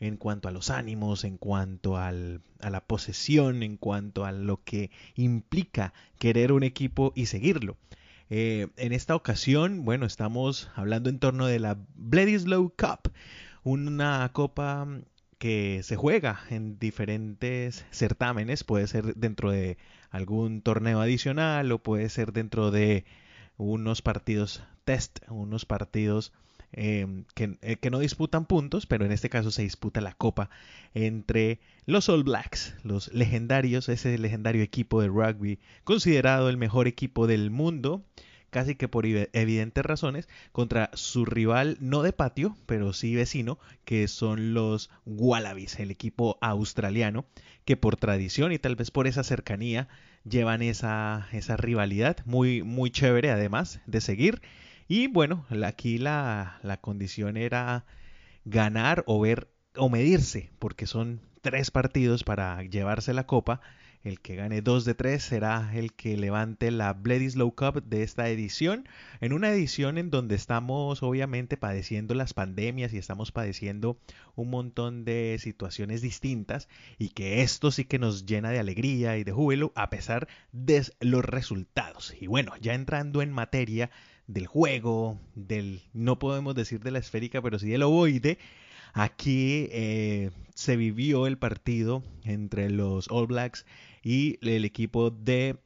[0.00, 4.90] en cuanto a los ánimos, en cuanto a la posesión, en cuanto a lo que
[5.14, 7.76] implica querer un equipo y seguirlo.
[8.30, 13.12] Eh, en esta ocasión, bueno, estamos hablando en torno de la Bledisloe Cup,
[13.62, 14.88] una copa
[15.38, 19.78] que se juega en diferentes certámenes, puede ser dentro de
[20.10, 23.04] algún torneo adicional o puede ser dentro de
[23.56, 26.32] unos partidos test, unos partidos
[26.72, 27.24] Em,
[27.62, 30.50] eh, que, no disputan puntos, pero en este caso se disputa la copa
[30.94, 37.26] entre los All Blacks, los legendarios, ese legendario equipo de rugby, considerado el mejor equipo
[37.26, 38.04] del mundo,
[38.50, 44.06] casi que por evidentes razones, contra su rival no de patio, pero sí vecino, que
[44.06, 47.24] son los Wallabies, el equipo australiano,
[47.64, 49.88] que por tradición y tal vez por esa cercanía
[50.24, 54.40] llevan esa, esa rivalidad muy, muy chévere además de seguir
[54.90, 57.84] y bueno, aquí la, la condición era
[58.44, 63.60] ganar o ver o medirse, porque son tres partidos para llevarse la copa.
[64.02, 68.30] El que gane dos de tres será el que levante la Bledisloe Cup de esta
[68.30, 68.88] edición.
[69.20, 73.96] En una edición en donde estamos obviamente padeciendo las pandemias y estamos padeciendo
[74.34, 76.68] un montón de situaciones distintas
[76.98, 80.82] y que esto sí que nos llena de alegría y de júbilo a pesar de
[80.98, 82.12] los resultados.
[82.20, 83.90] Y bueno, ya entrando en materia
[84.32, 88.38] del juego, del, no podemos decir de la esférica, pero sí del ovoide,
[88.92, 93.66] aquí eh, se vivió el partido entre los All Blacks
[94.02, 95.56] y el equipo de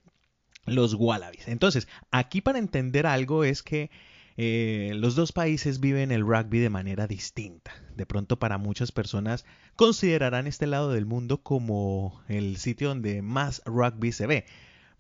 [0.64, 1.48] los Wallabies.
[1.48, 3.90] Entonces, aquí para entender algo es que
[4.36, 7.72] eh, los dos países viven el rugby de manera distinta.
[7.96, 9.44] De pronto para muchas personas
[9.76, 14.46] considerarán este lado del mundo como el sitio donde más rugby se ve.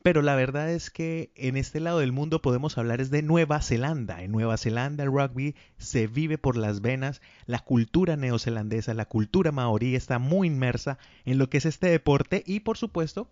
[0.04, 3.62] Pero la verdad es que en este lado del mundo podemos hablar es de Nueva
[3.62, 4.22] Zelanda.
[4.22, 7.22] En Nueva Zelanda el rugby se vive por las venas.
[7.46, 12.44] La cultura neozelandesa, la cultura maorí está muy inmersa en lo que es este deporte
[12.46, 13.30] y por supuesto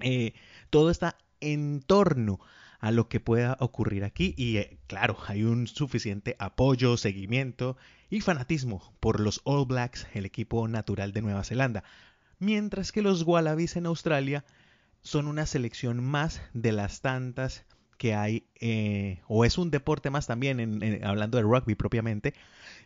[0.00, 0.34] eh,
[0.70, 2.40] todo está en torno
[2.80, 7.76] a lo que pueda ocurrir aquí y eh, claro, hay un suficiente apoyo, seguimiento
[8.10, 11.84] y fanatismo por los All Blacks, el equipo natural de Nueva Zelanda,
[12.40, 14.44] mientras que los Wallabies en Australia
[15.02, 17.64] son una selección más de las tantas
[17.98, 22.34] que hay, eh, o es un deporte más también, hablando de rugby propiamente,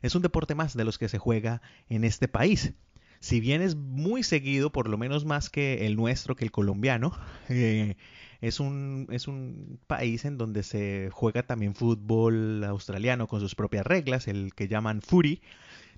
[0.02, 2.74] es un deporte más de los que se juega en este país.
[3.20, 7.18] Si bien es muy seguido, por lo menos más que el nuestro, que el colombiano,
[7.48, 7.96] eh,
[8.40, 13.86] es, un, es un país en donde se juega también fútbol australiano con sus propias
[13.86, 15.40] reglas, el que llaman footy.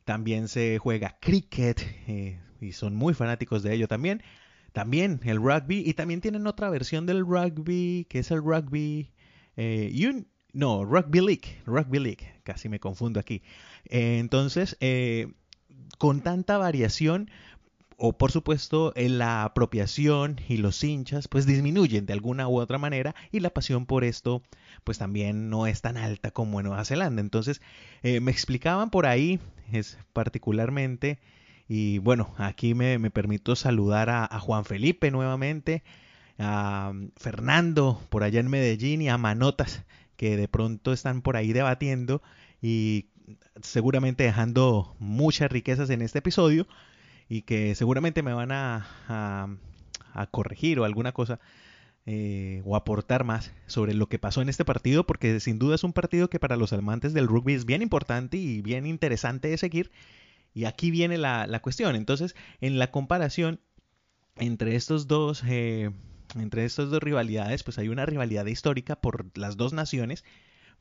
[0.05, 4.23] También se juega cricket eh, y son muy fanáticos de ello también.
[4.73, 9.11] También el rugby y también tienen otra versión del rugby que es el rugby...
[9.57, 13.43] Eh, no, rugby league, rugby league, casi me confundo aquí.
[13.87, 15.33] Eh, entonces, eh,
[15.99, 17.31] con tanta variación,
[17.97, 23.17] o por supuesto la apropiación y los hinchas pues disminuyen de alguna u otra manera
[23.33, 24.41] y la pasión por esto
[24.85, 27.21] pues también no es tan alta como en Nueva Zelanda.
[27.21, 27.61] Entonces
[28.05, 29.41] me explicaban por ahí,
[29.73, 31.19] es particularmente
[31.69, 35.83] y bueno, aquí me, permito saludar a, Juan Felipe nuevamente,
[36.39, 39.85] a um, Fernando por allá en Medellín y a Manotas
[40.17, 42.23] que de pronto están por ahí debatiendo
[42.63, 43.07] y
[43.63, 46.67] seguramente dejando muchas riquezas en este episodio
[47.29, 48.87] y que seguramente me van a,
[50.15, 51.39] a, corregir o alguna cosa
[52.07, 55.85] eh, o aportar más sobre lo que pasó en este partido porque sin duda es
[55.85, 59.59] un partido que para los amantes del rugby es bien importante y bien interesante de
[59.59, 59.93] seguir
[60.55, 61.97] y aquí viene la, cuestión.
[61.97, 63.61] Entonces, en la comparación
[64.37, 65.91] entre estos dos, eh,
[66.37, 70.25] entre estas dos rivalidades, pues hay una rivalidad histórica por las dos naciones,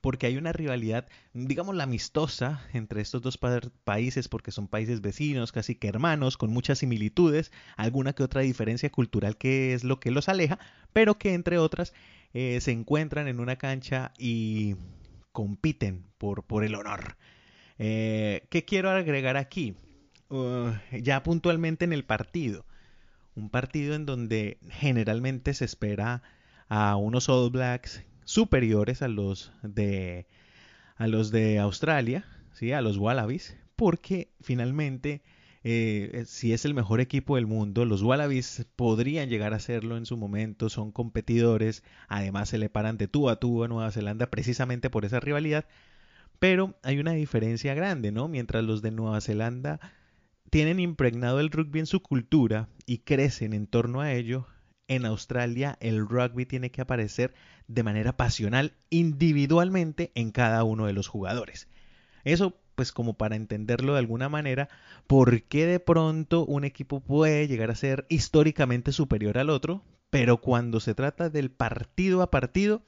[0.01, 3.39] porque hay una rivalidad, digamos, la amistosa entre estos dos
[3.83, 8.91] países, porque son países vecinos, casi que hermanos, con muchas similitudes, alguna que otra diferencia
[8.91, 10.59] cultural que es lo que los aleja,
[10.93, 11.93] pero que entre otras
[12.33, 14.75] eh, se encuentran en una cancha y
[15.31, 17.17] compiten por, por el honor.
[17.79, 19.75] Eh, ¿Qué quiero agregar aquí?
[20.29, 22.65] Uh, ya puntualmente en el partido.
[23.35, 26.23] Un partido en donde generalmente se espera
[26.69, 30.27] a unos All Blacks superiores a los de
[30.97, 32.71] a los de Australia, ¿sí?
[32.71, 35.21] a los Wallabies, porque finalmente
[35.63, 40.05] eh, si es el mejor equipo del mundo, los Wallabies podrían llegar a serlo en
[40.05, 44.29] su momento, son competidores, además se le paran de tú a tú a Nueva Zelanda
[44.29, 45.65] precisamente por esa rivalidad,
[46.39, 48.27] pero hay una diferencia grande, ¿no?
[48.27, 49.79] Mientras los de Nueva Zelanda
[50.49, 54.47] tienen impregnado el rugby en su cultura y crecen en torno a ello,
[54.87, 57.33] en Australia el rugby tiene que aparecer
[57.67, 61.67] de manera pasional individualmente en cada uno de los jugadores.
[62.23, 64.69] Eso pues como para entenderlo de alguna manera,
[65.07, 70.37] ¿por qué de pronto un equipo puede llegar a ser históricamente superior al otro, pero
[70.37, 72.83] cuando se trata del partido a partido,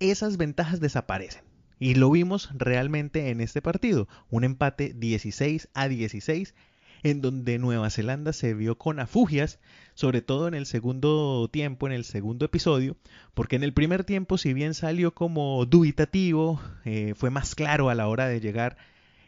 [0.00, 1.51] esas ventajas desaparecen?
[1.78, 6.54] Y lo vimos realmente en este partido, un empate 16 a 16
[7.02, 9.58] en donde Nueva Zelanda se vio con afugias,
[9.94, 12.96] sobre todo en el segundo tiempo, en el segundo episodio,
[13.34, 17.94] porque en el primer tiempo, si bien salió como dubitativo, eh, fue más claro a
[17.94, 18.76] la hora de llegar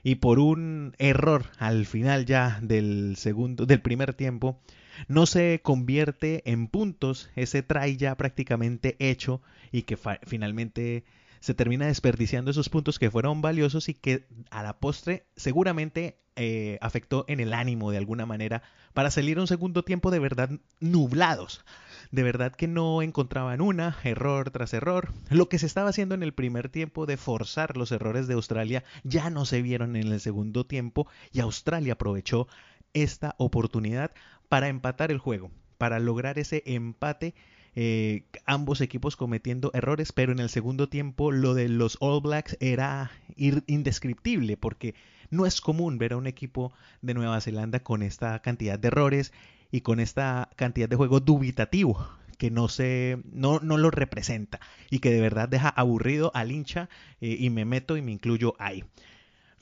[0.03, 4.61] y por un error al final ya del segundo, del primer tiempo,
[5.09, 9.41] no se convierte en puntos ese try ya prácticamente hecho
[9.73, 11.05] y que finalmente
[11.45, 16.79] se termina desperdiciando esos puntos que fueron valiosos y que a la postre seguramente eh,
[16.81, 18.63] afectó en el ánimo de alguna manera
[18.95, 20.49] para salir un segundo tiempo de verdad
[20.81, 21.63] nublados.
[22.11, 25.13] De verdad que no encontraban una, error tras error.
[25.29, 28.83] Lo que se estaba haciendo en el primer tiempo de forzar los errores de Australia
[29.03, 32.49] ya no se vieron en el segundo tiempo y Australia aprovechó
[32.95, 34.13] esta oportunidad
[34.49, 37.35] para empatar el juego, para lograr ese empate
[37.77, 42.57] eh, ambos equipos cometiendo errores, pero en el segundo tiempo lo de los All Blacks
[42.61, 44.95] era indescriptible porque
[45.31, 46.73] no es común ver a un equipo
[47.03, 49.33] de Nueva Zelanda con esta cantidad de errores
[49.71, 52.09] y con esta cantidad de juego dubitativo
[52.39, 54.61] que no se no, no lo representa
[54.91, 56.89] y que de verdad deja aburrido al hincha
[57.21, 58.85] eh, y me meto y me incluyo ahí.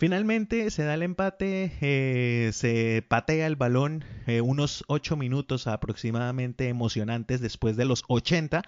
[0.02, 6.66] Finalmente se da el empate, eh, se patea el balón eh, unos 8 minutos aproximadamente
[6.66, 8.62] emocionantes después de los 80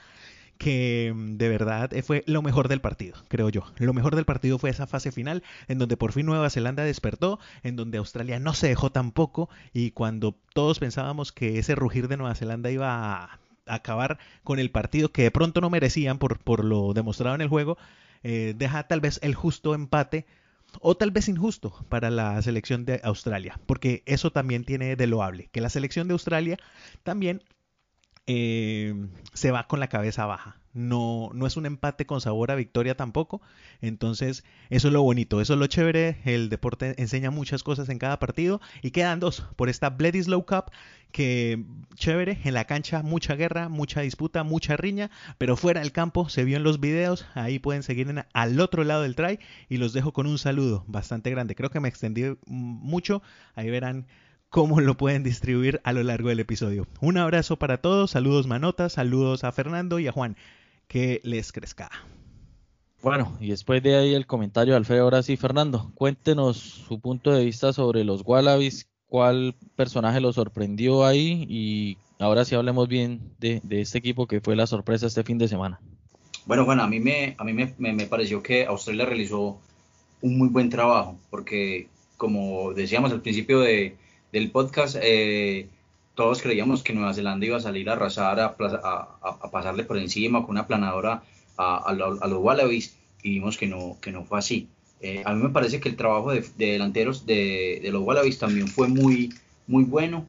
[0.59, 3.65] que mm, de verdad fue lo mejor del partido, creo yo.
[3.79, 7.41] Lo mejor del partido fue esa fase final en donde por fin Nueva Zelanda despertó,
[7.65, 12.17] en donde Australia no se dejó tampoco y cuando todos pensábamos que ese rugir de
[12.17, 16.65] Nueva Zelanda iba a acabar con el partido que de pronto no merecían por, por
[16.65, 17.77] lo demostrado en el juego,
[18.23, 20.27] eh, deja tal vez el justo empate
[20.81, 25.49] o tal vez injusto para la selección de Australia, porque eso también tiene de loable,
[25.53, 26.59] que la selección de Australia
[27.03, 27.43] también
[28.27, 28.95] eh,
[29.33, 30.64] se va con la cabeza baja.
[30.75, 33.41] No, no es un empate con sabor a victoria tampoco.
[33.81, 36.19] Entonces, eso es lo bonito, eso es lo chévere.
[36.25, 38.61] El deporte enseña muchas cosas en cada partido.
[38.83, 40.73] Y quedan dos por esta Bledisloe Cup,
[41.13, 41.65] que
[41.95, 46.43] chévere, en la cancha mucha guerra, mucha disputa, mucha riña, pero fuera del campo se
[46.43, 47.25] vio en los videos.
[47.35, 49.39] Ahí pueden seguir al otro lado del try.
[49.69, 51.55] Y los dejo con un saludo bastante grande.
[51.55, 53.23] Creo que me extendí mucho.
[53.55, 54.07] Ahí verán
[54.55, 56.87] cómo lo pueden distribuir a lo largo del episodio.
[57.01, 60.37] Un abrazo para todos, saludos Manotas, saludos a Fernando y a Juan.
[60.87, 61.91] Que les crezca.
[63.03, 67.33] Bueno, y después de ahí el comentario de Alfredo, ahora sí, Fernando, cuéntenos su punto
[67.33, 73.21] de vista sobre los Wallabies, cuál personaje lo sorprendió ahí y ahora sí hablemos bien
[73.39, 75.81] de, este equipo que fue la sorpresa este fin de semana.
[76.47, 79.61] Bueno, bueno, a mí me, a mí me, me pareció que Australia realizó
[80.23, 83.97] un muy buen trabajo, porque como decíamos al principio de,
[84.33, 85.69] del podcast, eh,
[86.15, 90.43] todos creíamos que Nueva Zelanda iba a salir a arrasar, a, a, pasarle por encima
[90.43, 91.23] con una planadora
[91.57, 94.69] a, los Wallabies y vimos que no, que no fue así.
[95.01, 98.89] Eh, a mí me parece que el trabajo de, delanteros de, los Wallabies también fue
[98.89, 99.35] muy,
[99.67, 100.27] muy bueno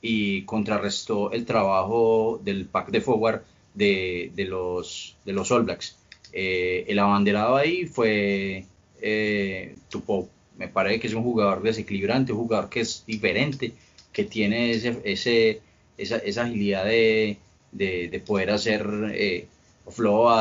[0.00, 3.42] y contrarrestó el trabajo del pack de forward
[3.74, 5.96] de, los, de los All Blacks.
[6.32, 8.64] Eh, el abanderado ahí fue
[9.00, 10.28] eh, Tupou
[10.58, 13.72] me parece que es un jugador desequilibrante, un jugador que es diferente,
[14.16, 15.60] que tiene ese, ese,
[15.98, 17.36] esa, esa agilidad de,
[17.70, 19.46] de, poder hacer eh,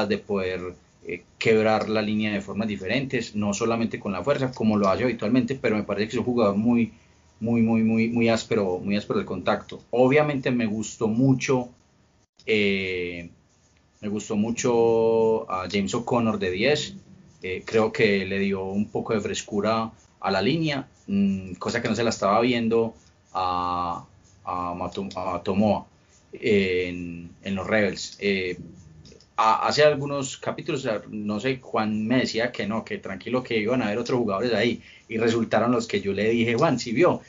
[0.07, 4.78] de poder eh, quebrar la línea de formas diferentes, no solamente con la fuerza, como
[4.78, 6.93] lo hace habitualmente, pero me parece que es un jugador muy,
[7.41, 9.82] muy, muy, muy, muy áspero, muy áspero el contacto.
[9.91, 11.67] Obviamente me gustó mucho,
[12.45, 13.30] eh,
[13.99, 16.95] me gustó mucho a James O'Connor de 10.
[17.43, 21.89] Eh, creo que le dio un poco de frescura a la línea, mm, cosa que
[21.89, 22.95] no se la estaba viendo
[23.36, 24.05] a,
[24.45, 24.91] a,
[25.43, 25.86] Tomoa
[26.33, 28.17] en, los Rebels.
[28.19, 28.57] Eh,
[29.36, 33.88] hace algunos capítulos, no sé, Juan me decía que no, que tranquilo que iban a
[33.88, 37.21] haber otros jugadores ahí y resultaron los que yo le dije, Juan, si vio,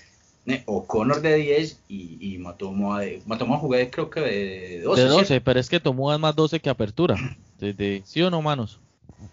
[0.46, 5.02] eh, O'Connor de 10 y, y Matomoa de Matomoa jugué creo que de 12.
[5.02, 7.16] De 12, pero es que Tomoa es más 12 que apertura.
[7.58, 8.78] De, ¿Sí o no, manos?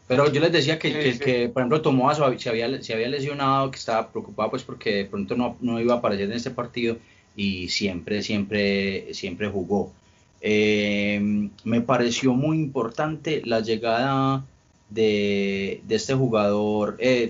[0.08, 3.78] Pero yo les decía que, que, por ejemplo, Tomoa se había, se había lesionado, que
[3.78, 6.98] estaba preocupado pues porque de pronto no, no iba a aparecer en este partido
[7.36, 9.92] y siempre, siempre, siempre jugó.
[10.42, 14.46] Eh, me pareció muy importante la llegada
[14.90, 17.30] de, de este jugador, eh,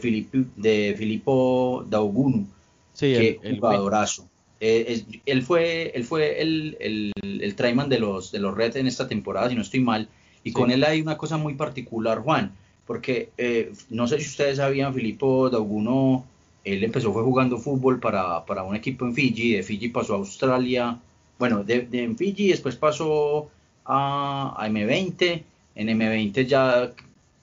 [0.55, 2.47] de Filippo Daugunu,
[2.93, 4.27] sí, que el, jugadorazo.
[4.59, 8.87] Eh, él fue, él fue el, el, el traiman de los, de los Reds en
[8.87, 10.07] esta temporada, si no estoy mal
[10.43, 12.51] y con él hay una cosa muy particular, Juan,
[12.85, 16.25] porque eh, no sé si ustedes sabían, Filippo Dauguno,
[16.63, 20.17] él empezó fue jugando fútbol para, para, un equipo en Fiji, de Fiji pasó a
[20.17, 20.99] Australia,
[21.39, 23.49] bueno, de, en Fiji después pasó
[23.85, 25.43] a, M20,
[25.75, 26.91] en M20 ya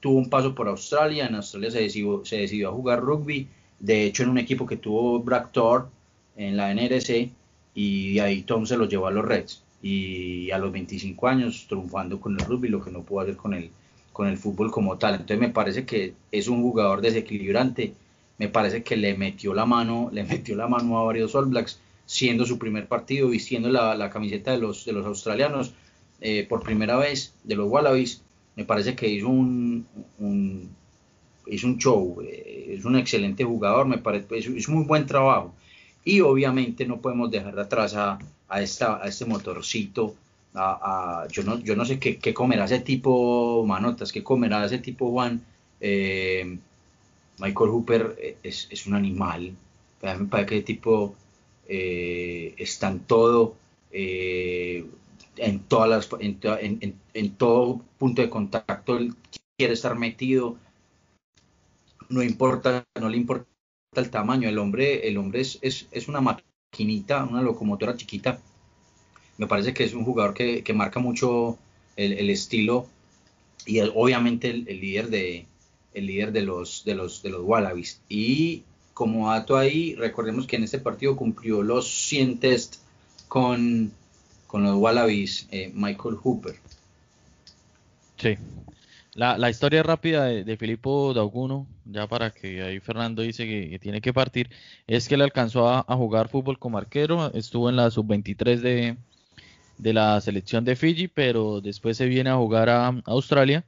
[0.00, 3.48] tuvo un paso por Australia, en Australia se decidió, se decidió a jugar rugby,
[3.78, 5.88] de hecho en un equipo que tuvo Black Thor
[6.36, 7.30] en la NRC,
[7.74, 12.20] y ahí Tom se lo llevó a los Reds y a los 25 años triunfando
[12.20, 13.70] con el rugby, lo que no pudo hacer con el,
[14.12, 15.14] con el fútbol como tal.
[15.14, 17.94] Entonces me parece que es un jugador desequilibrante,
[18.38, 21.80] me parece que le metió la mano, le metió la mano a varios All Blacks,
[22.06, 25.74] siendo su primer partido, vistiendo la, la camiseta de los, de los australianos
[26.20, 28.22] eh, por primera vez, de los Wallabies,
[28.56, 29.86] me parece que hizo un,
[31.46, 35.54] hizo un show, eh, es un excelente jugador, me parece, es, es muy buen trabajo.
[36.04, 38.18] Y obviamente no podemos dejar de atrás a,
[38.50, 40.14] a, esta, a este motorcito.
[40.54, 44.78] A, yo, no, yo no sé qué, qué, comerá ese tipo, Manotas, qué comerá ese
[44.78, 45.40] tipo Juan.
[45.80, 46.58] Eh,
[47.38, 49.54] Michael Hooper es, es, un animal.
[50.00, 51.14] Parece que ese tipo
[51.68, 53.54] eh, está en todo,
[53.92, 54.84] eh,
[55.36, 59.14] en, todas las, en, en, todo punto de contacto, él
[59.56, 60.56] quiere estar metido.
[62.08, 63.46] No importa, no le importa
[63.94, 64.48] el tamaño.
[64.48, 66.20] El hombre, el hombre es, es, es una
[66.70, 68.38] maquinita, una locomotora chiquita.
[69.38, 71.58] Me parece que es un jugador que, marca mucho
[71.96, 72.86] el, estilo
[73.66, 75.46] y obviamente el, líder de
[75.92, 78.00] el líder de los de los de los Wallabies.
[78.08, 78.62] Y
[78.94, 82.76] como dato ahí, recordemos que en este partido cumplió los 100 test
[83.28, 83.92] con,
[84.52, 86.56] los Wallabies eh, Michael Hooper.
[88.18, 88.36] Sí.
[89.14, 93.78] La, la historia rápida de, de Filippo Dauguno, ya para que ahí Fernando dice que,
[93.80, 94.50] tiene que partir,
[94.86, 98.96] es que él alcanzó a, jugar fútbol como arquero, estuvo en la sub-23 de,
[99.78, 103.64] de la selección de Fiji, pero después se viene a jugar a, Australia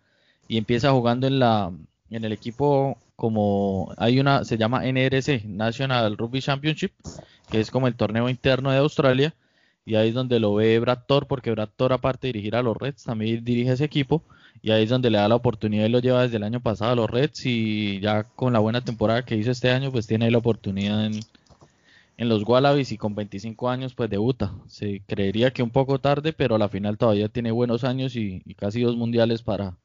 [0.46, 1.72] y empieza jugando en la
[2.10, 6.92] en el equipo como hay una se llama NRC National Rugby Championship
[7.50, 9.34] que es como el torneo interno de Australia
[9.86, 12.62] y ahí es donde lo ve Brad Thor porque Brad Thor aparte de dirigir a
[12.62, 14.22] los Reds también dirige ese equipo
[14.60, 16.92] y ahí es donde le da la oportunidad y lo lleva desde el año pasado
[16.92, 20.26] a los Reds y ya con la buena temporada que hizo este año pues tiene
[20.26, 21.20] ahí la oportunidad en,
[22.16, 24.54] en los Wallabies y con 25 años pues debuta.
[24.68, 28.40] Se creería que un poco tarde pero a la final todavía tiene buenos años y,
[28.56, 29.76] casi dos mundiales para,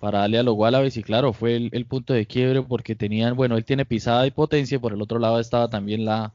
[0.00, 3.56] para darle a los Wallabies y claro fue el, punto de quiebre porque tenían, bueno
[3.56, 6.32] él tiene pisada y potencia y por el otro lado estaba también la,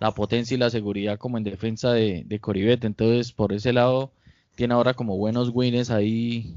[0.00, 4.12] la potencia y la seguridad como en defensa de, de Coribet entonces por ese lado
[4.54, 6.56] tiene ahora como buenos wins ahí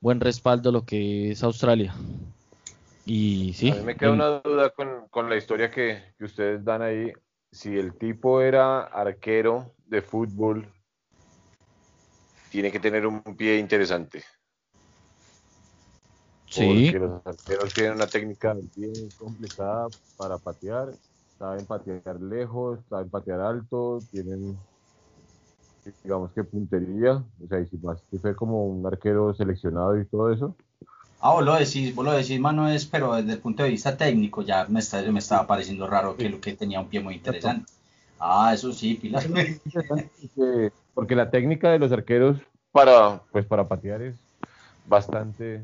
[0.00, 1.94] buen respaldo lo que es Australia.
[3.04, 3.70] Y sí.
[3.70, 7.12] A mí me queda una duda con, con la historia que, que, ustedes dan ahí.
[7.52, 10.68] Si el tipo era arquero de fútbol,
[12.50, 14.24] tiene que tener un pie interesante.
[16.48, 16.90] Sí.
[16.92, 19.86] Porque los arqueros tienen una técnica bien complicada
[20.16, 20.92] para patear.
[21.38, 24.58] Saben patear lejos, saben patear alto, tienen
[26.02, 30.32] digamos que puntería, o sea, y si más fue como un arquero seleccionado y todo
[30.32, 30.56] eso.
[31.20, 33.96] Ah, vos lo decís, vos lo decís, mano, es, pero desde el punto de vista
[33.96, 37.14] técnico ya me, está, me estaba pareciendo raro que lo que tenía un pie muy
[37.14, 37.70] interesante.
[38.18, 39.24] Ah, eso sí, Pilar.
[40.94, 42.38] Porque la técnica de los arqueros
[42.72, 44.16] para, pues para patear es
[44.86, 45.62] bastante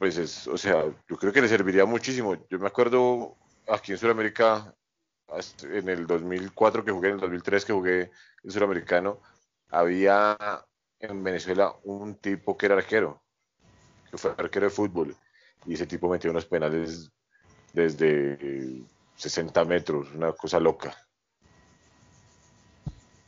[0.00, 2.34] pues es, o sea, yo creo que le serviría muchísimo.
[2.48, 3.36] Yo me acuerdo
[3.68, 4.74] aquí en Sudamérica,
[5.62, 8.10] en el 2004 que jugué, en el 2003 que jugué
[8.42, 9.20] en Suramericano,
[9.68, 10.36] había
[10.98, 13.22] en Venezuela un tipo que era arquero,
[14.10, 15.16] que fue arquero de fútbol,
[15.66, 17.10] y ese tipo metió unos penales
[17.72, 18.82] desde
[19.16, 20.96] 60 metros, una cosa loca.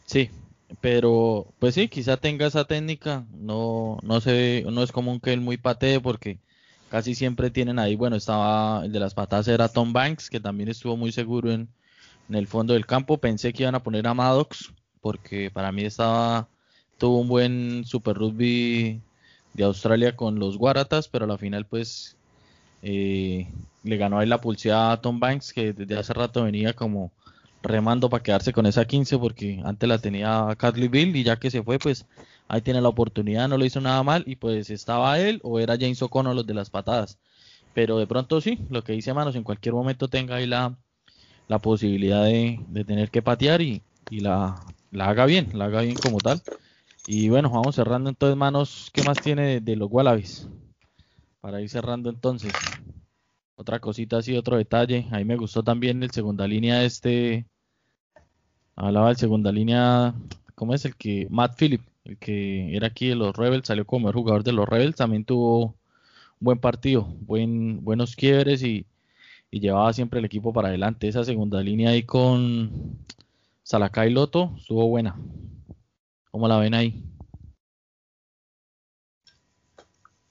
[0.05, 0.31] Sí,
[0.81, 5.41] pero pues sí, quizá tenga esa técnica, no, no se no es común que él
[5.41, 6.41] muy patee porque
[6.91, 10.69] casi siempre tienen ahí, bueno, estaba el de las patadas era Tom Banks, que también
[10.69, 11.69] estuvo muy seguro en,
[12.29, 13.19] en el fondo del campo.
[13.19, 16.49] Pensé que iban a poner a Maddox porque para mí estaba
[16.99, 19.01] tuvo un buen Super Rugby
[19.55, 22.17] de Australia con los Guaratas, pero a la final pues
[22.83, 23.49] eh,
[23.83, 27.13] le ganó ahí la pulseada a Tom Banks que desde hace rato venía como
[27.63, 31.51] remando para quedarse con esa 15 porque antes la tenía Catley Bill y ya que
[31.51, 32.07] se fue pues
[32.49, 35.77] ahí tiene la oportunidad, no lo hizo nada mal y pues estaba él o era
[35.79, 37.19] James O'Connor los de las patadas.
[37.75, 40.77] Pero de pronto sí, lo que dice Manos, en cualquier momento tenga ahí la,
[41.53, 44.59] la posibilidad de, tener que patear y, la,
[44.99, 46.41] haga bien, la haga bien como tal.
[47.07, 50.49] Y bueno, vamos cerrando entonces, manos, ¿qué más tiene de, los Wallabies?
[51.43, 52.55] Para ir cerrando entonces.
[53.55, 55.07] Otra cosita así, otro detalle.
[55.11, 57.47] Ahí me gustó también el segunda línea este.
[58.75, 60.15] Hablaba del segunda línea.
[60.55, 61.27] ¿Cómo es el que?
[61.29, 64.67] Matt Phillip, el que era aquí de los Rebels, salió como el jugador de los
[64.67, 64.97] Rebels.
[64.97, 65.75] También tuvo
[66.41, 68.87] buen partido, buen, buenos quiebres y,
[69.53, 71.07] y llevaba siempre el equipo para adelante.
[71.07, 72.99] Esa segunda línea ahí con
[73.63, 75.15] Salacay y Loto estuvo buena.
[76.31, 77.05] ¿Cómo la ven ahí?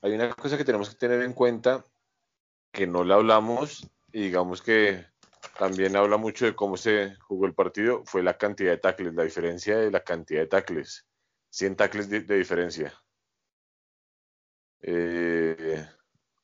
[0.01, 1.85] Hay una cosa que tenemos que tener en cuenta
[2.71, 5.05] que no la hablamos y digamos que
[5.59, 9.23] también habla mucho de cómo se jugó el partido, fue la cantidad de tackles, la
[9.23, 11.05] diferencia de la cantidad de tackles.
[11.51, 12.91] 100 tackles de, de diferencia.
[14.81, 15.85] Eh,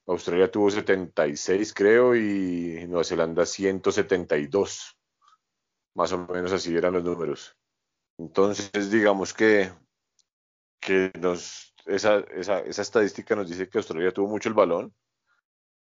[0.07, 4.97] Australia tuvo 76, creo, y Nueva Zelanda 172.
[5.95, 7.57] Más o menos así eran los números.
[8.17, 9.71] Entonces, digamos que,
[10.79, 14.95] que nos, esa, esa, esa estadística nos dice que Australia tuvo mucho el balón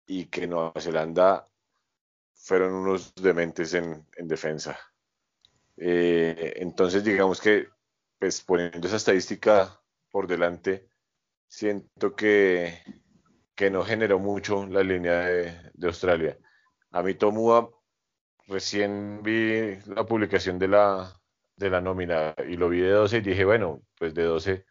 [0.07, 1.47] y que Nueva Zelanda
[2.35, 4.79] fueron unos dementes en, en defensa.
[5.77, 7.69] Eh, entonces, digamos que,
[8.19, 9.81] pues poniendo esa estadística
[10.11, 10.89] por delante,
[11.47, 12.83] siento que,
[13.59, 16.39] que no generó mucho la línea de, Australia.
[16.93, 17.69] A mí Tomua
[18.47, 21.21] recién vi la publicación de la,
[21.57, 24.65] de la nómina y lo vi de 12 y dije, bueno, pues de 12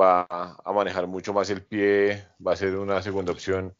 [0.00, 3.76] va a manejar mucho más el pie, va a ser una segunda opción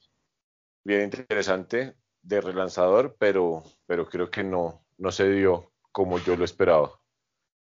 [0.84, 6.44] bien interesante de relanzador, pero, pero creo que no, no se dio como yo lo
[6.44, 7.00] esperaba.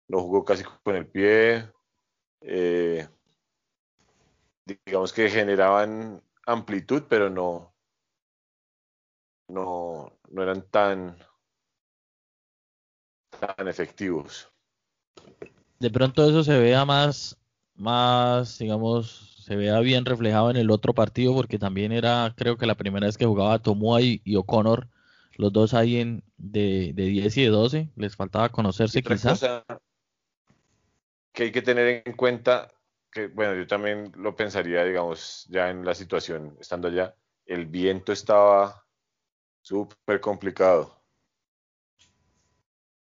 [0.08, 1.72] No jugó casi con el pie.
[2.42, 3.08] Eh,
[4.66, 7.74] digamos que generaban amplitud, pero no,
[9.48, 11.18] no, no eran tan,
[13.40, 14.52] tan efectivos.
[15.80, 17.38] De pronto eso se vea más,
[17.76, 22.66] más, digamos, se vea bien reflejado en el otro partido, porque también era, creo que
[22.66, 24.88] la primera vez que jugaba Tomua y, O'Connor,
[25.38, 29.40] los dos ahí en de, de 10 y de 12, les faltaba conocerse quizás.
[31.32, 32.70] que hay que tener en cuenta,
[33.34, 38.86] bueno, yo también lo pensaría, digamos, ya en la situación, estando allá, el viento estaba
[39.62, 41.04] súper complicado.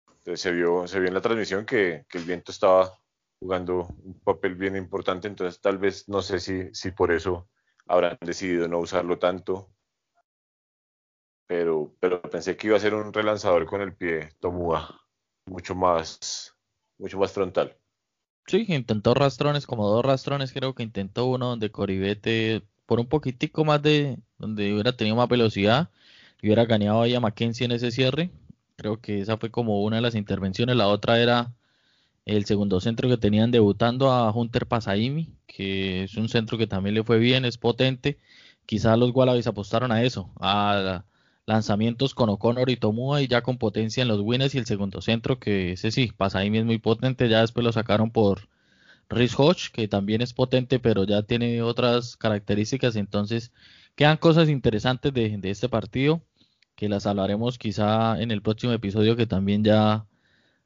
[0.08, 2.92] Entonces se vio, se vio en la transmisión que, que el viento estaba
[3.40, 7.50] jugando un papel bien importante, entonces tal vez no sé si, si por eso
[7.88, 9.70] habrán decidido no usarlo tanto,
[11.48, 15.00] pero, pero pensé que iba a ser un relanzador con el pie Tomua,
[15.46, 16.56] mucho más,
[16.98, 17.78] mucho más frontal.
[18.48, 23.66] Sí, intentó rastrones, como dos rastrones, creo que intentó uno donde Coribete por un poquitico
[23.66, 25.90] más de, donde hubiera tenido más velocidad,
[26.44, 28.30] hubiera ganado ahí a Mackenzie en ese cierre.
[28.76, 30.76] Creo que esa fue como una de las intervenciones.
[30.76, 31.54] La otra era
[32.26, 36.96] el segundo centro que tenían debutando a Hunter Pasaimi, que es un centro que también
[36.96, 38.20] le fue bien, es potente.
[38.66, 41.06] Quizás los Wallabies apostaron a eso, a
[41.46, 45.02] lanzamientos con O'Connor y Tomua y ya con potencia en los winners y el segundo
[45.02, 48.50] centro, que ese sí, Pasaimi es muy potente, ya después lo sacaron por
[49.10, 53.52] Rhys Hodge, que también es potente, pero ya tiene otras características, entonces
[53.96, 56.22] quedan cosas interesantes de, este partido,
[56.76, 60.08] que las hablaremos quizá en el próximo episodio, que también ya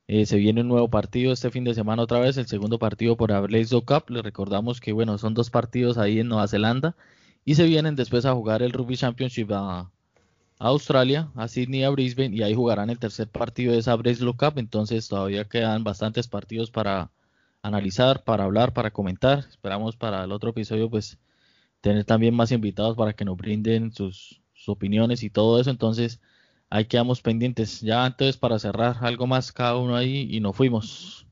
[0.07, 3.17] eh, se viene un nuevo partido este fin de semana otra vez, el segundo partido
[3.17, 4.09] por la Blaze Cup.
[4.09, 6.95] Le recordamos que bueno, son dos partidos ahí en Nueva Zelanda
[7.45, 9.91] y se vienen después a jugar el Rugby Championship a,
[10.60, 14.53] Australia, a Sydney, a Brisbane y ahí jugarán el tercer partido de esa Blaze Cup.
[14.57, 17.12] Entonces todavía quedan bastantes partidos para
[17.62, 19.39] analizar, para hablar, para comentar.
[19.49, 21.18] Esperamos para el otro episodio pues
[21.82, 25.70] tener también más invitados para que nos brinden sus, sus opiniones y todo eso.
[25.70, 26.20] Entonces
[26.70, 27.82] ahí quedamos pendientes.
[27.82, 31.26] Ya entonces para cerrar algo más cada uno ahí y nos fuimos.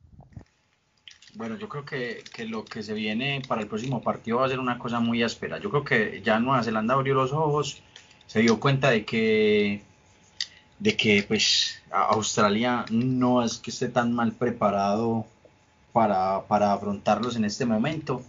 [1.38, 4.60] Bueno, yo creo que, lo que se viene para el próximo partido va a ser
[4.60, 5.60] una cosa muy áspera.
[5.60, 7.84] Yo creo que ya Nueva Zelanda abrió los ojos,
[8.28, 9.82] se dio cuenta de que
[10.80, 15.26] de que pues Australia no es que esté tan mal preparado
[15.92, 18.22] para, afrontarlos en este momento.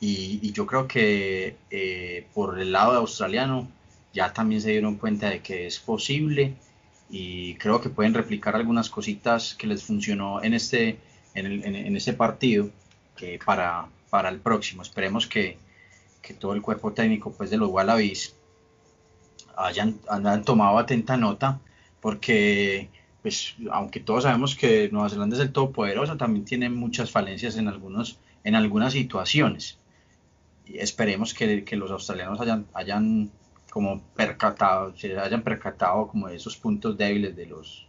[0.00, 3.68] Y, yo creo que eh, por el lado australiano
[4.12, 6.54] ya también se dieron cuenta de que es posible
[7.10, 10.98] y creo que pueden replicar algunas cositas que les funcionó en este,
[11.34, 12.70] en, este partido
[13.16, 14.82] que para, para el próximo.
[14.82, 15.58] Esperemos que,
[16.40, 18.34] todo el cuerpo técnico pues, de los Wallabies
[19.56, 19.98] hayan,
[20.44, 21.60] tomado atenta nota
[22.00, 22.90] porque
[23.22, 27.68] pues aunque todos sabemos que Nueva Zelanda es el todopoderoso, también tiene muchas falencias en,
[27.68, 29.78] algunos, en algunas situaciones.
[30.66, 33.30] Y esperemos que, que los australianos hayan, hayan
[33.70, 37.86] como percatado, se hayan percatado como de esos puntos débiles de los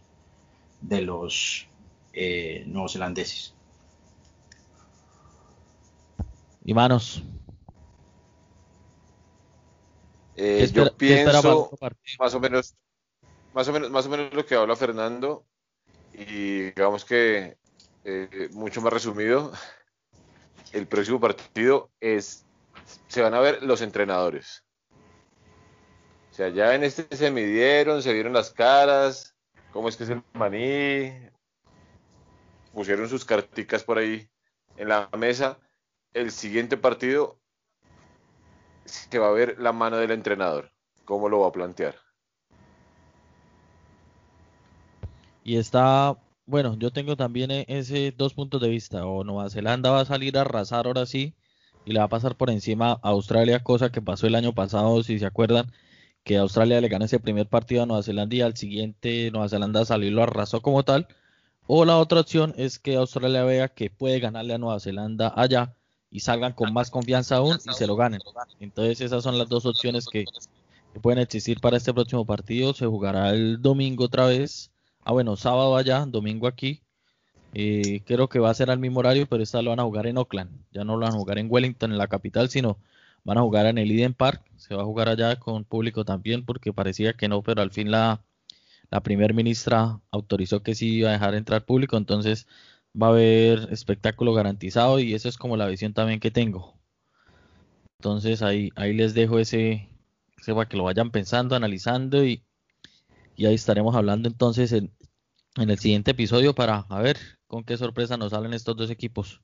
[0.80, 1.66] de los
[2.12, 3.54] eh, neozelandeses.
[6.64, 7.22] Y manos.
[10.36, 11.70] Eh, yo pienso
[12.18, 12.74] más o menos,
[13.54, 15.44] más o menos, más o menos lo que habla Fernando
[16.12, 17.56] y digamos que
[18.04, 19.52] eh, mucho más resumido.
[20.72, 22.44] El próximo partido es
[23.08, 24.66] se van a ver los entrenadores
[26.36, 29.34] o sea, ya en este se midieron, se vieron las caras,
[29.72, 31.10] cómo es que es el maní,
[32.74, 34.28] pusieron sus carticas por ahí
[34.76, 35.58] en la mesa.
[36.12, 37.40] El siguiente partido
[38.86, 40.70] se va a ver la mano del entrenador,
[41.04, 41.96] cómo lo va a plantear.
[45.44, 49.06] Y está, bueno, yo tengo también e-, ese dos puntos de vista.
[49.06, 51.34] O Nueva Zelanda va a salir a arrasar ahora sí
[51.84, 55.02] y le va a pasar por encima a Australia, cosa que pasó el año pasado,
[55.04, 55.72] si se acuerdan,
[56.24, 59.84] que Australia le gane ese primer partido a Nueva Zelanda y al siguiente Nueva Zelanda
[59.84, 61.06] salió y lo arrasó como tal.
[61.68, 65.75] O la otra opción es que Australia vea que puede ganarle a Nueva Zelanda allá
[66.10, 68.20] y salgan con más confianza aún y se lo ganen.
[68.60, 70.24] Entonces esas son las dos opciones que,
[71.02, 72.72] pueden existir para este próximo partido.
[72.72, 74.70] Se jugará el domingo otra vez.
[75.04, 76.80] Ah, bueno, sábado allá, domingo aquí.
[77.52, 80.06] Eh, creo que va a ser al mismo horario, pero esta lo van a jugar
[80.06, 80.50] en Oakland.
[80.72, 82.78] Ya no lo van a jugar en Wellington, en la capital, sino
[83.26, 86.44] van a jugar en el Eden Park, se va a jugar allá con público también
[86.44, 88.22] porque parecía que no, pero al fin la,
[88.88, 92.46] la primer ministra autorizó que sí iba a dejar entrar público, entonces
[93.00, 96.78] va a haber espectáculo garantizado y esa es como la visión también que tengo.
[97.98, 99.88] Entonces ahí, ahí les dejo ese,
[100.38, 102.42] ese para que lo vayan pensando, analizando y,
[103.36, 104.92] y ahí estaremos hablando entonces en,
[105.56, 109.40] en el siguiente episodio para a ver con qué sorpresa nos salen estos dos equipos.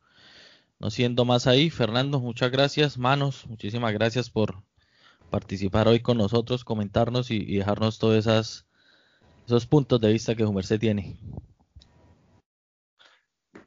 [0.78, 2.98] No siendo más ahí, Fernando, muchas gracias.
[2.98, 4.62] Manos, muchísimas gracias por
[5.30, 8.26] participar hoy con nosotros, comentarnos y, dejarnos todos
[9.46, 11.16] esos puntos de vista que su merced tiene.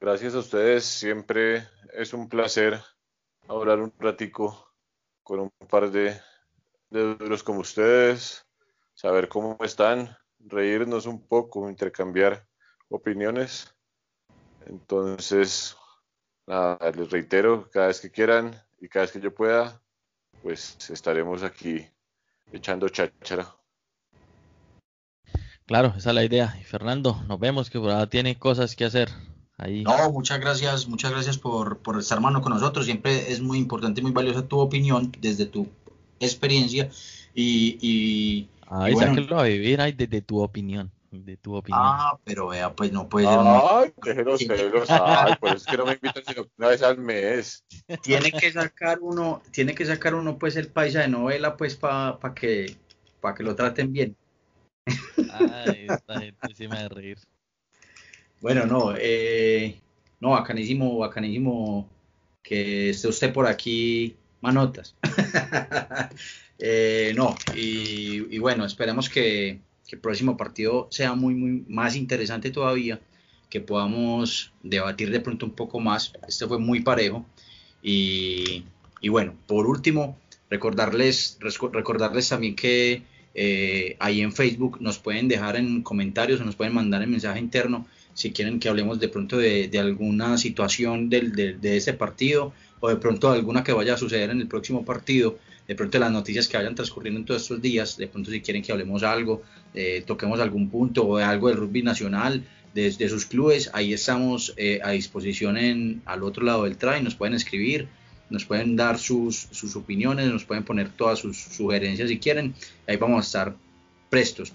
[0.05, 2.79] Gracias a ustedes, siempre es un placer
[3.47, 4.71] hablar un ratico
[5.23, 6.21] con un par de,
[6.91, 8.45] de como ustedes,
[8.93, 12.45] saber cómo están, reírnos un poco, intercambiar
[12.87, 13.75] opiniones.
[14.67, 15.75] Entonces,
[16.45, 19.81] nada, les reitero, cada vez que quieran y cada vez que yo pueda,
[20.43, 21.83] pues estaremos aquí
[22.51, 23.55] echando cháchara.
[25.65, 26.55] Claro, esa es la idea.
[26.61, 29.09] Y Fernando, nos vemos que por ahora tiene cosas que hacer.
[29.57, 29.83] Ahí.
[29.83, 32.85] No, muchas gracias, muchas gracias por, por estar mano con nosotros.
[32.85, 35.67] Siempre es muy importante y muy valiosa tu opinión desde tu
[36.19, 36.89] experiencia
[37.33, 41.81] y, y, Ahí y bueno, a vivir ahí desde tu opinión de tu opinión.
[41.81, 43.39] Ah, pero vea, pues no puede ser.
[43.39, 47.63] Ay, déjenos celos, ay, pues es que no me invitan sino una vez al mes.
[48.01, 52.19] Tiene que sacar uno, tiene que sacar uno pues el paisa de novela pues para
[52.19, 52.75] pa que
[53.21, 54.15] para que lo traten bien.
[55.31, 57.17] Ay, esta gente sí me de reír.
[58.45, 59.81] Bueno, no, eh,
[60.19, 61.89] no, bacanísimo, bacanísimo
[62.43, 64.95] que esté usted por aquí, manotas.
[66.59, 72.51] eh, no, y, bueno, esperemos que, que, el próximo partido sea muy, muy más interesante
[72.51, 73.01] todavía,
[73.49, 76.13] que podamos debatir de pronto un poco más.
[76.27, 77.25] Este fue muy parejo.
[77.81, 78.63] Y,
[79.01, 80.19] y bueno, por último,
[80.51, 83.01] recordarles, recordarles también que
[83.33, 87.39] eh, ahí en Facebook nos pueden dejar en comentarios o nos pueden mandar el mensaje
[87.39, 92.89] interno si quieren que hablemos de pronto de, alguna situación del, de, ese partido o
[92.89, 95.37] de pronto alguna que vaya a suceder en el próximo partido,
[95.67, 98.63] de pronto las noticias que vayan transcurriendo en todos estos días, de pronto si quieren
[98.63, 99.43] que hablemos algo,
[99.73, 102.43] eh, toquemos algún punto o de algo del rugby nacional,
[102.73, 107.15] de, sus clubes, ahí estamos eh, a disposición en, al otro lado del try, nos
[107.15, 107.87] pueden escribir,
[108.29, 112.53] nos pueden dar sus, sus opiniones, nos pueden poner todas sus sugerencias si quieren,
[112.87, 113.55] ahí vamos a estar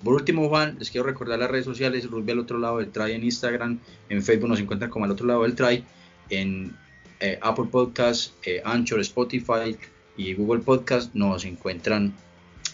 [0.02, 3.12] Por último, Juan, les quiero recordar las redes sociales, Rugby al otro lado del try
[3.12, 5.84] en Instagram, en Facebook nos encuentran como al otro lado del try,
[6.30, 6.74] en
[7.20, 9.76] eh, Apple Podcast, eh, Anchor, Spotify
[10.16, 12.14] y Google Podcast nos encuentran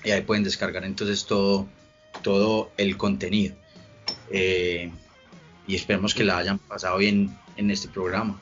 [0.04, 1.66] y ahí pueden descargar entonces todo,
[2.22, 3.56] todo el contenido.
[4.30, 4.90] Eh,
[5.66, 8.40] y esperemos que la hayan pasado bien en este programa.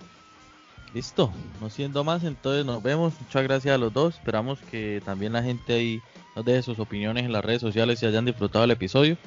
[0.94, 3.14] Listo, no siendo más, entonces nos vemos.
[3.20, 4.14] Muchas gracias a los dos.
[4.14, 6.00] Esperamos que también la gente ahí
[6.36, 9.18] nos deje sus opiniones en las redes sociales y hayan disfrutado el episodio.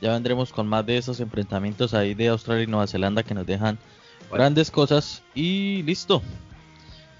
[0.00, 3.44] Ya vendremos con más de esos enfrentamientos ahí de Australia y Nueva Zelanda que nos
[3.44, 3.76] dejan
[4.30, 5.24] grandes cosas.
[5.34, 6.22] Y listo.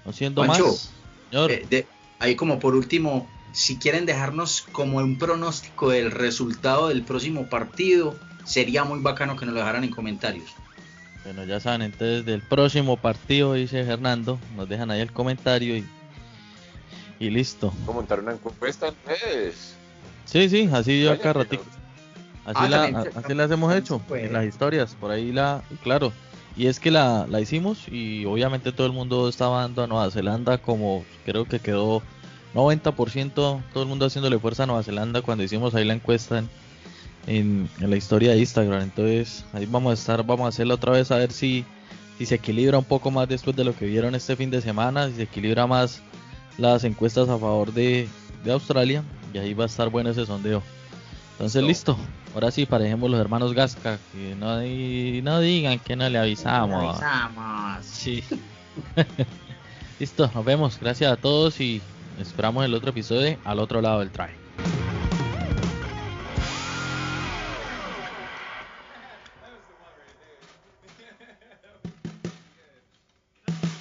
[0.05, 0.91] No siendo más.
[1.29, 1.51] Señor.
[1.51, 1.85] Eh,
[2.19, 8.15] ahí como por último, si quieren dejarnos como un pronóstico del resultado del próximo partido,
[8.45, 10.55] sería muy bacano que nos lo dejaran en comentarios.
[11.27, 15.85] Bueno, ya saben, entonces del próximo partido, dice Hernando, nos dejan ahí el comentario y,
[17.19, 17.73] y listo.
[17.85, 19.75] ¿Cómo montar una encuesta en redes?
[20.23, 21.65] Sí, sí, así yo acá ratito.
[22.45, 26.13] Así, ah, la, así las hemos hecho en las historias, por ahí la, claro.
[26.55, 30.09] Y es que la, la hicimos y obviamente todo el mundo estaba dando a Nueva
[30.09, 32.01] Zelanda como creo que quedó
[32.55, 33.33] 90%
[33.73, 36.49] todo el mundo haciéndole fuerza a Nueva Zelanda cuando hicimos ahí la encuesta en,
[37.27, 38.81] en, la historia de Instagram.
[38.81, 41.65] Entonces ahí vamos a estar, vamos a hacerlo otra vez a ver si,
[42.17, 45.07] si se equilibra un poco más después de lo que vieron este fin de semana,
[45.09, 46.01] si se equilibra más
[46.57, 48.07] las encuestas a favor de,
[48.43, 49.03] de Australia
[49.33, 50.63] y ahí va a estar bueno ese sondeo.
[51.33, 51.95] Entonces listo,
[52.33, 56.81] ahora sí parejemos los hermanos Gasca, que no, no digan que no le avisamos.
[56.81, 57.85] Le avisamos.
[57.85, 58.23] Sí.
[59.99, 61.79] listo, nos vemos, gracias a todos y
[62.19, 64.46] esperamos el otro episodio al otro lado del traje.